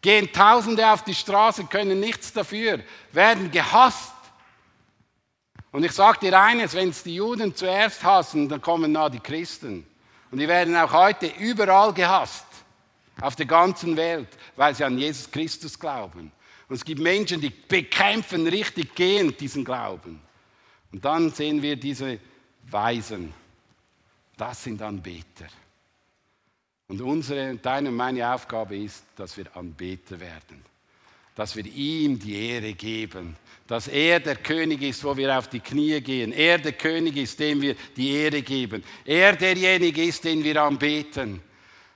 Gehen 0.00 0.32
Tausende 0.32 0.88
auf 0.88 1.02
die 1.02 1.14
Straße, 1.14 1.64
können 1.64 1.98
nichts 1.98 2.32
dafür, 2.32 2.80
werden 3.12 3.50
gehasst. 3.50 4.14
Und 5.72 5.84
ich 5.84 5.92
sage 5.92 6.20
dir 6.20 6.40
eines, 6.40 6.74
wenn 6.74 6.90
es 6.90 7.02
die 7.02 7.16
Juden 7.16 7.54
zuerst 7.54 8.02
hassen, 8.04 8.48
dann 8.48 8.60
kommen 8.60 8.92
nah 8.92 9.08
die 9.08 9.20
Christen. 9.20 9.84
Und 10.30 10.38
die 10.38 10.46
werden 10.46 10.76
auch 10.76 10.92
heute 10.92 11.26
überall 11.38 11.92
gehasst, 11.92 12.46
auf 13.20 13.34
der 13.34 13.46
ganzen 13.46 13.96
Welt, 13.96 14.28
weil 14.58 14.74
sie 14.74 14.84
an 14.84 14.98
Jesus 14.98 15.30
Christus 15.30 15.78
glauben. 15.78 16.32
Und 16.68 16.74
es 16.74 16.84
gibt 16.84 17.00
Menschen, 17.00 17.40
die 17.40 17.50
bekämpfen 17.50 18.46
richtig 18.48 18.94
gehend 18.94 19.40
diesen 19.40 19.64
Glauben. 19.64 20.20
Und 20.92 21.04
dann 21.04 21.30
sehen 21.30 21.62
wir 21.62 21.76
diese 21.76 22.18
Weisen. 22.68 23.32
Das 24.36 24.64
sind 24.64 24.82
Anbeter. 24.82 25.46
Und 26.88 27.00
unsere, 27.00 27.54
deine 27.56 27.90
und 27.90 27.96
meine 27.96 28.34
Aufgabe 28.34 28.76
ist, 28.76 29.04
dass 29.14 29.36
wir 29.36 29.44
Anbeter 29.56 30.18
werden. 30.18 30.64
Dass 31.36 31.54
wir 31.54 31.64
ihm 31.64 32.18
die 32.18 32.34
Ehre 32.50 32.72
geben. 32.74 33.36
Dass 33.68 33.86
er 33.86 34.18
der 34.18 34.36
König 34.36 34.82
ist, 34.82 35.04
wo 35.04 35.16
wir 35.16 35.38
auf 35.38 35.48
die 35.48 35.60
Knie 35.60 36.00
gehen. 36.00 36.32
Er 36.32 36.58
der 36.58 36.72
König 36.72 37.16
ist, 37.16 37.38
dem 37.38 37.60
wir 37.62 37.76
die 37.96 38.10
Ehre 38.10 38.42
geben. 38.42 38.82
Er 39.04 39.36
derjenige 39.36 40.02
ist, 40.02 40.24
den 40.24 40.42
wir 40.42 40.60
anbeten. 40.60 41.42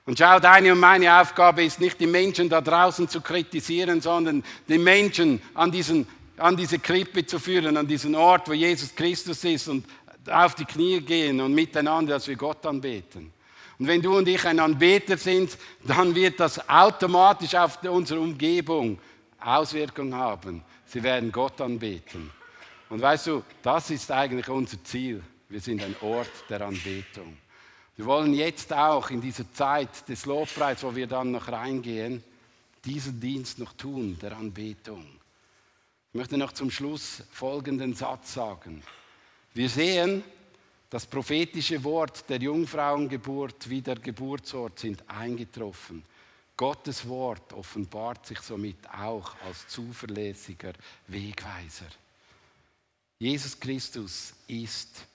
Und 0.04 0.18
schau, 0.18 0.40
deine 0.40 0.72
und 0.72 0.80
meine 0.80 1.20
Aufgabe 1.20 1.64
ist 1.64 1.80
nicht, 1.80 2.00
die 2.00 2.06
Menschen 2.06 2.48
da 2.48 2.60
draußen 2.60 3.08
zu 3.08 3.20
kritisieren, 3.20 4.00
sondern 4.00 4.42
die 4.66 4.78
Menschen 4.78 5.40
an, 5.54 5.70
diesen, 5.70 6.08
an 6.38 6.56
diese 6.56 6.80
Krippe 6.80 7.24
zu 7.24 7.38
führen, 7.38 7.76
an 7.76 7.86
diesen 7.86 8.14
Ort, 8.16 8.48
wo 8.48 8.52
Jesus 8.52 8.94
Christus 8.94 9.44
ist 9.44 9.68
und 9.68 9.86
auf 10.28 10.54
die 10.54 10.64
Knie 10.64 11.00
gehen 11.00 11.40
und 11.40 11.54
miteinander, 11.54 12.14
dass 12.14 12.26
wir 12.26 12.36
Gott 12.36 12.64
anbeten. 12.66 13.32
Und 13.78 13.86
wenn 13.86 14.02
du 14.02 14.16
und 14.16 14.28
ich 14.28 14.44
ein 14.44 14.60
Anbeter 14.60 15.16
sind, 15.16 15.56
dann 15.84 16.14
wird 16.14 16.38
das 16.38 16.68
automatisch 16.68 17.54
auf 17.54 17.82
unsere 17.84 18.20
Umgebung 18.20 18.98
Auswirkungen 19.40 20.14
haben. 20.14 20.62
Sie 20.86 21.02
werden 21.02 21.32
Gott 21.32 21.60
anbeten. 21.60 22.30
Und 22.88 23.00
weißt 23.00 23.28
du, 23.28 23.42
das 23.62 23.90
ist 23.90 24.10
eigentlich 24.10 24.48
unser 24.48 24.82
Ziel. 24.84 25.22
Wir 25.48 25.60
sind 25.60 25.82
ein 25.82 25.96
Ort 26.00 26.30
der 26.48 26.60
Anbetung. 26.60 27.36
Wir 27.96 28.06
wollen 28.06 28.32
jetzt 28.32 28.72
auch 28.72 29.10
in 29.10 29.20
dieser 29.20 29.52
Zeit 29.52 30.08
des 30.08 30.24
Lobpreis, 30.24 30.82
wo 30.82 30.94
wir 30.94 31.06
dann 31.06 31.30
noch 31.30 31.48
reingehen, 31.48 32.24
diesen 32.84 33.20
Dienst 33.20 33.58
noch 33.58 33.74
tun, 33.74 34.18
der 34.20 34.36
Anbetung. 34.36 35.04
Ich 36.12 36.18
möchte 36.18 36.36
noch 36.36 36.52
zum 36.52 36.70
Schluss 36.70 37.22
folgenden 37.30 37.94
Satz 37.94 38.34
sagen. 38.34 38.82
Wir 39.54 39.68
sehen, 39.68 40.24
das 40.88 41.06
prophetische 41.06 41.82
Wort 41.84 42.28
der 42.28 42.38
Jungfrauengeburt 42.38 43.68
wie 43.68 43.80
der 43.80 43.96
Geburtsort 43.96 44.78
sind 44.78 45.08
eingetroffen. 45.08 46.04
Gottes 46.56 47.08
Wort 47.08 47.52
offenbart 47.52 48.26
sich 48.26 48.40
somit 48.40 48.76
auch 48.90 49.34
als 49.46 49.68
zuverlässiger 49.68 50.72
Wegweiser. 51.08 51.86
Jesus 53.18 53.58
Christus 53.58 54.34
ist 54.48 55.06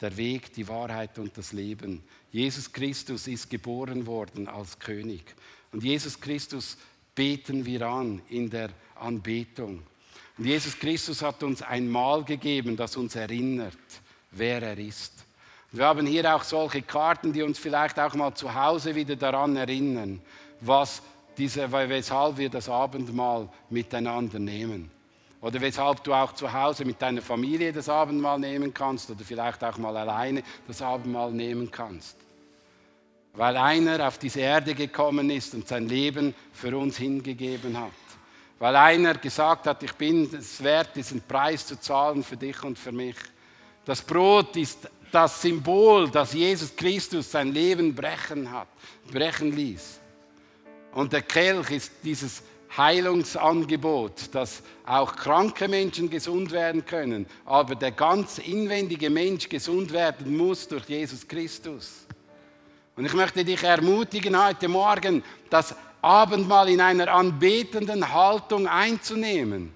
der 0.00 0.16
Weg, 0.16 0.52
die 0.52 0.68
Wahrheit 0.68 1.18
und 1.18 1.36
das 1.38 1.52
Leben. 1.52 2.02
Jesus 2.30 2.72
Christus 2.72 3.26
ist 3.26 3.48
geboren 3.48 4.06
worden 4.06 4.46
als 4.48 4.78
König. 4.78 5.34
Und 5.72 5.82
Jesus 5.82 6.20
Christus 6.20 6.76
beten 7.14 7.64
wir 7.64 7.82
an 7.86 8.20
in 8.28 8.50
der 8.50 8.70
Anbetung. 8.94 9.82
Und 10.38 10.44
Jesus 10.44 10.78
Christus 10.78 11.22
hat 11.22 11.42
uns 11.42 11.62
ein 11.62 11.88
Mahl 11.88 12.24
gegeben, 12.24 12.76
das 12.76 12.96
uns 12.96 13.16
erinnert, 13.16 13.76
wer 14.32 14.62
er 14.62 14.78
ist. 14.78 15.12
Und 15.72 15.78
wir 15.78 15.86
haben 15.86 16.06
hier 16.06 16.34
auch 16.34 16.44
solche 16.44 16.82
Karten, 16.82 17.32
die 17.32 17.42
uns 17.42 17.58
vielleicht 17.58 17.98
auch 17.98 18.14
mal 18.14 18.34
zu 18.34 18.54
Hause 18.54 18.94
wieder 18.94 19.16
daran 19.16 19.56
erinnern, 19.56 20.20
was 20.60 21.02
diese, 21.38 21.70
weshalb 21.72 22.38
wir 22.38 22.50
das 22.50 22.68
Abendmahl 22.68 23.48
miteinander 23.70 24.38
nehmen. 24.38 24.90
Oder 25.46 25.60
weshalb 25.60 26.02
du 26.02 26.12
auch 26.12 26.32
zu 26.32 26.52
Hause 26.52 26.84
mit 26.84 27.00
deiner 27.00 27.22
Familie 27.22 27.72
das 27.72 27.88
Abendmahl 27.88 28.36
nehmen 28.36 28.74
kannst 28.74 29.08
oder 29.10 29.24
vielleicht 29.24 29.62
auch 29.62 29.78
mal 29.78 29.96
alleine 29.96 30.42
das 30.66 30.82
Abendmahl 30.82 31.30
nehmen 31.30 31.70
kannst. 31.70 32.16
Weil 33.32 33.56
einer 33.56 34.08
auf 34.08 34.18
diese 34.18 34.40
Erde 34.40 34.74
gekommen 34.74 35.30
ist 35.30 35.54
und 35.54 35.68
sein 35.68 35.88
Leben 35.88 36.34
für 36.52 36.76
uns 36.76 36.96
hingegeben 36.96 37.78
hat. 37.78 37.92
Weil 38.58 38.74
einer 38.74 39.14
gesagt 39.14 39.68
hat, 39.68 39.84
ich 39.84 39.92
bin 39.92 40.28
es 40.34 40.60
wert, 40.64 40.96
diesen 40.96 41.22
Preis 41.22 41.64
zu 41.64 41.78
zahlen 41.78 42.24
für 42.24 42.36
dich 42.36 42.60
und 42.64 42.76
für 42.76 42.90
mich. 42.90 43.14
Das 43.84 44.02
Brot 44.02 44.56
ist 44.56 44.90
das 45.12 45.40
Symbol, 45.42 46.10
dass 46.10 46.32
Jesus 46.32 46.74
Christus 46.74 47.30
sein 47.30 47.52
Leben 47.52 47.94
brechen 47.94 48.50
hat, 48.50 48.66
brechen 49.12 49.54
ließ. 49.54 50.00
Und 50.92 51.12
der 51.12 51.22
Kelch 51.22 51.70
ist 51.70 51.92
dieses 52.02 52.42
Heilungsangebot, 52.76 54.34
dass 54.34 54.62
auch 54.84 55.16
kranke 55.16 55.68
Menschen 55.68 56.10
gesund 56.10 56.50
werden 56.50 56.84
können, 56.84 57.26
aber 57.44 57.74
der 57.74 57.92
ganz 57.92 58.38
inwendige 58.38 59.10
Mensch 59.10 59.48
gesund 59.48 59.92
werden 59.92 60.36
muss 60.36 60.68
durch 60.68 60.84
Jesus 60.88 61.26
Christus. 61.26 62.06
Und 62.96 63.04
ich 63.04 63.14
möchte 63.14 63.44
dich 63.44 63.62
ermutigen 63.62 64.42
heute 64.42 64.68
Morgen, 64.68 65.22
das 65.50 65.74
Abendmahl 66.02 66.68
in 66.68 66.80
einer 66.80 67.12
anbetenden 67.12 68.12
Haltung 68.12 68.66
einzunehmen. 68.66 69.72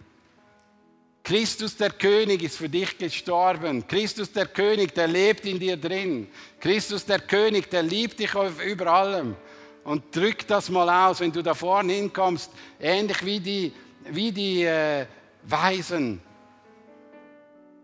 Christus 1.22 1.76
der 1.76 1.90
König 1.90 2.42
ist 2.42 2.56
für 2.56 2.68
dich 2.68 2.96
gestorben. 2.96 3.86
Christus 3.86 4.32
der 4.32 4.46
König, 4.46 4.94
der 4.94 5.06
lebt 5.06 5.44
in 5.44 5.58
dir 5.58 5.76
drin. 5.76 6.28
Christus 6.58 7.04
der 7.04 7.20
König, 7.20 7.70
der 7.70 7.82
liebt 7.82 8.18
dich 8.18 8.30
über 8.64 8.86
allem 8.86 9.36
und 9.84 10.14
drück 10.14 10.46
das 10.46 10.68
mal 10.68 11.08
aus, 11.08 11.20
wenn 11.20 11.32
du 11.32 11.42
da 11.42 11.54
vorne 11.54 11.94
hinkommst, 11.94 12.50
ähnlich 12.78 13.24
wie 13.24 13.40
die, 13.40 13.72
wie 14.10 14.32
die 14.32 14.64
äh, 14.64 15.06
Weisen. 15.42 16.20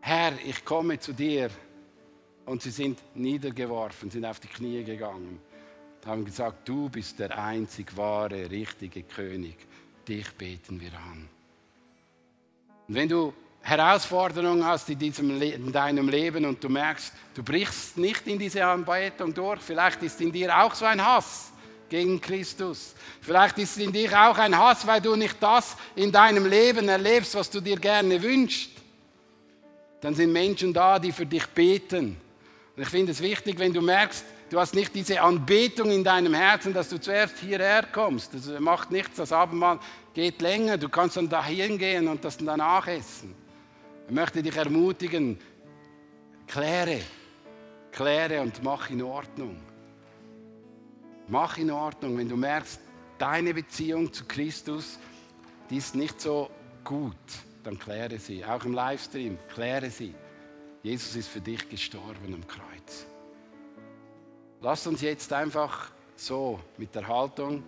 Herr, 0.01 0.32
ich 0.44 0.64
komme 0.64 0.99
zu 0.99 1.12
dir. 1.12 1.51
Und 2.44 2.62
sie 2.62 2.70
sind 2.70 3.01
niedergeworfen, 3.14 4.09
sind 4.09 4.24
auf 4.24 4.38
die 4.38 4.47
Knie 4.47 4.84
gegangen 4.84 5.40
und 5.97 6.07
haben 6.07 6.24
gesagt, 6.24 6.68
du 6.68 6.88
bist 6.88 7.18
der 7.18 7.36
einzig 7.36 7.97
wahre, 7.97 8.49
richtige 8.49 9.03
König. 9.03 9.57
Dich 10.07 10.30
beten 10.34 10.80
wir 10.80 10.92
an. 10.94 11.28
Und 12.86 12.94
wenn 12.94 13.09
du 13.09 13.34
Herausforderungen 13.62 14.64
hast 14.64 14.88
in, 14.90 14.99
diesem, 15.01 15.42
in 15.42 15.72
deinem 15.72 16.09
Leben 16.09 16.44
und 16.44 16.62
du 16.62 16.68
merkst, 16.68 17.12
du 17.34 17.42
brichst 17.42 17.99
nicht 17.99 18.24
in 18.28 18.38
diese 18.38 18.64
Anbetung 18.64 19.34
durch, 19.34 19.61
vielleicht 19.61 20.05
ist 20.05 20.20
in 20.20 20.30
dir 20.30 20.57
auch 20.57 20.72
so 20.72 20.84
ein 20.84 21.05
Hass 21.05 21.51
gegen 21.89 22.20
Christus. 22.20 22.95
Vielleicht 23.20 23.59
ist 23.59 23.78
in 23.78 23.93
dir 23.93 24.11
auch 24.12 24.39
ein 24.39 24.57
Hass, 24.57 24.87
weil 24.87 25.01
du 25.01 25.14
nicht 25.16 25.37
das 25.41 25.76
in 25.95 26.11
deinem 26.11 26.47
Leben 26.47 26.89
erlebst, 26.89 27.34
was 27.34 27.51
du 27.51 27.61
dir 27.61 27.76
gerne 27.76 28.22
wünschst. 28.22 28.70
Dann 30.01 30.14
sind 30.14 30.32
Menschen 30.32 30.72
da, 30.72 30.99
die 30.99 31.12
für 31.12 31.26
dich 31.26 31.47
beten. 31.47 32.16
Und 32.76 32.82
ich 32.82 32.89
finde 32.89 33.12
es 33.12 33.20
wichtig, 33.20 33.59
wenn 33.59 33.72
du 33.72 33.80
merkst, 33.80 34.24
du 34.51 34.61
hast 34.61 34.74
nicht 34.74 34.95
diese 34.95 35.20
Anbetung 35.20 35.91
in 35.91 36.05
deinem 36.05 36.34
Herzen, 36.34 36.72
dass 36.74 36.89
du 36.89 37.01
zuerst 37.01 37.39
hierher 37.39 37.84
kommst. 37.84 38.34
Das 38.34 38.47
macht 38.61 38.91
nichts, 38.91 39.16
das 39.16 39.32
Abendmahl 39.32 39.80
geht 40.14 40.41
länger. 40.43 40.76
Du 40.76 40.89
kannst 40.89 41.16
dann 41.16 41.28
dahin 41.28 41.78
gehen 41.78 42.09
und 42.09 42.24
das 42.24 42.37
danach 42.37 42.87
essen. 42.87 43.34
Ich 44.09 44.14
möchte 44.14 44.43
dich 44.43 44.55
ermutigen, 44.55 45.39
kläre, 46.47 47.01
kläre 47.91 48.41
und 48.43 48.62
mach 48.62 48.91
in 48.91 49.03
Ordnung. 49.03 49.65
Mach 51.28 51.58
in 51.58 51.70
Ordnung, 51.70 52.16
wenn 52.18 52.28
du 52.28 52.36
merkst, 52.36 52.78
deine 53.18 53.52
Beziehung 53.52 54.12
zu 54.12 54.24
Christus, 54.26 54.98
die 55.68 55.78
ist 55.78 55.96
nicht 55.96 56.20
so 56.20 56.50
gut, 56.84 57.16
dann 57.64 57.78
kläre 57.78 58.18
sie. 58.18 58.44
Auch 58.44 58.64
im 58.64 58.72
Livestream, 58.72 59.36
kläre 59.52 59.90
sie. 59.90 60.14
Jesus 60.84 61.16
ist 61.16 61.28
für 61.28 61.40
dich 61.40 61.68
gestorben 61.68 62.32
am 62.32 62.46
Kreuz. 62.46 63.06
Lass 64.60 64.86
uns 64.86 65.00
jetzt 65.00 65.32
einfach 65.32 65.90
so 66.14 66.60
mit 66.78 66.94
der 66.94 67.08
Haltung 67.08 67.64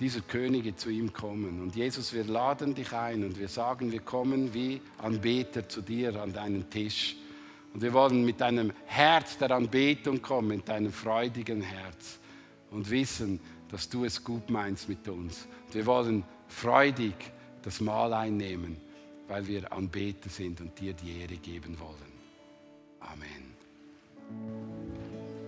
dieser 0.00 0.22
Könige 0.22 0.74
zu 0.74 0.88
ihm 0.88 1.12
kommen. 1.12 1.60
Und 1.60 1.76
Jesus, 1.76 2.14
wir 2.14 2.24
laden 2.24 2.74
dich 2.74 2.92
ein 2.92 3.22
und 3.22 3.38
wir 3.38 3.48
sagen, 3.48 3.92
wir 3.92 4.00
kommen 4.00 4.54
wie 4.54 4.80
Anbeter 4.98 5.68
zu 5.68 5.82
dir 5.82 6.20
an 6.22 6.32
deinen 6.32 6.70
Tisch. 6.70 7.16
Und 7.74 7.82
wir 7.82 7.92
wollen 7.92 8.24
mit 8.24 8.40
einem 8.40 8.72
Herz 8.86 9.36
der 9.36 9.50
Anbetung 9.50 10.22
kommen, 10.22 10.48
mit 10.48 10.68
deinem 10.68 10.92
freudigen 10.92 11.60
Herz 11.60 12.18
und 12.70 12.90
wissen, 12.90 13.40
dass 13.70 13.88
du 13.88 14.04
es 14.04 14.22
gut 14.22 14.50
meinst 14.50 14.88
mit 14.88 15.08
uns. 15.08 15.46
Wir 15.72 15.86
wollen 15.86 16.24
freudig 16.48 17.14
das 17.62 17.80
Mahl 17.80 18.12
einnehmen, 18.12 18.76
weil 19.28 19.46
wir 19.46 19.72
Anbeter 19.72 20.28
sind 20.28 20.60
und 20.60 20.78
dir 20.78 20.92
die 20.94 21.20
Ehre 21.20 21.36
geben 21.36 21.78
wollen. 21.78 22.16
Amen. 23.00 24.85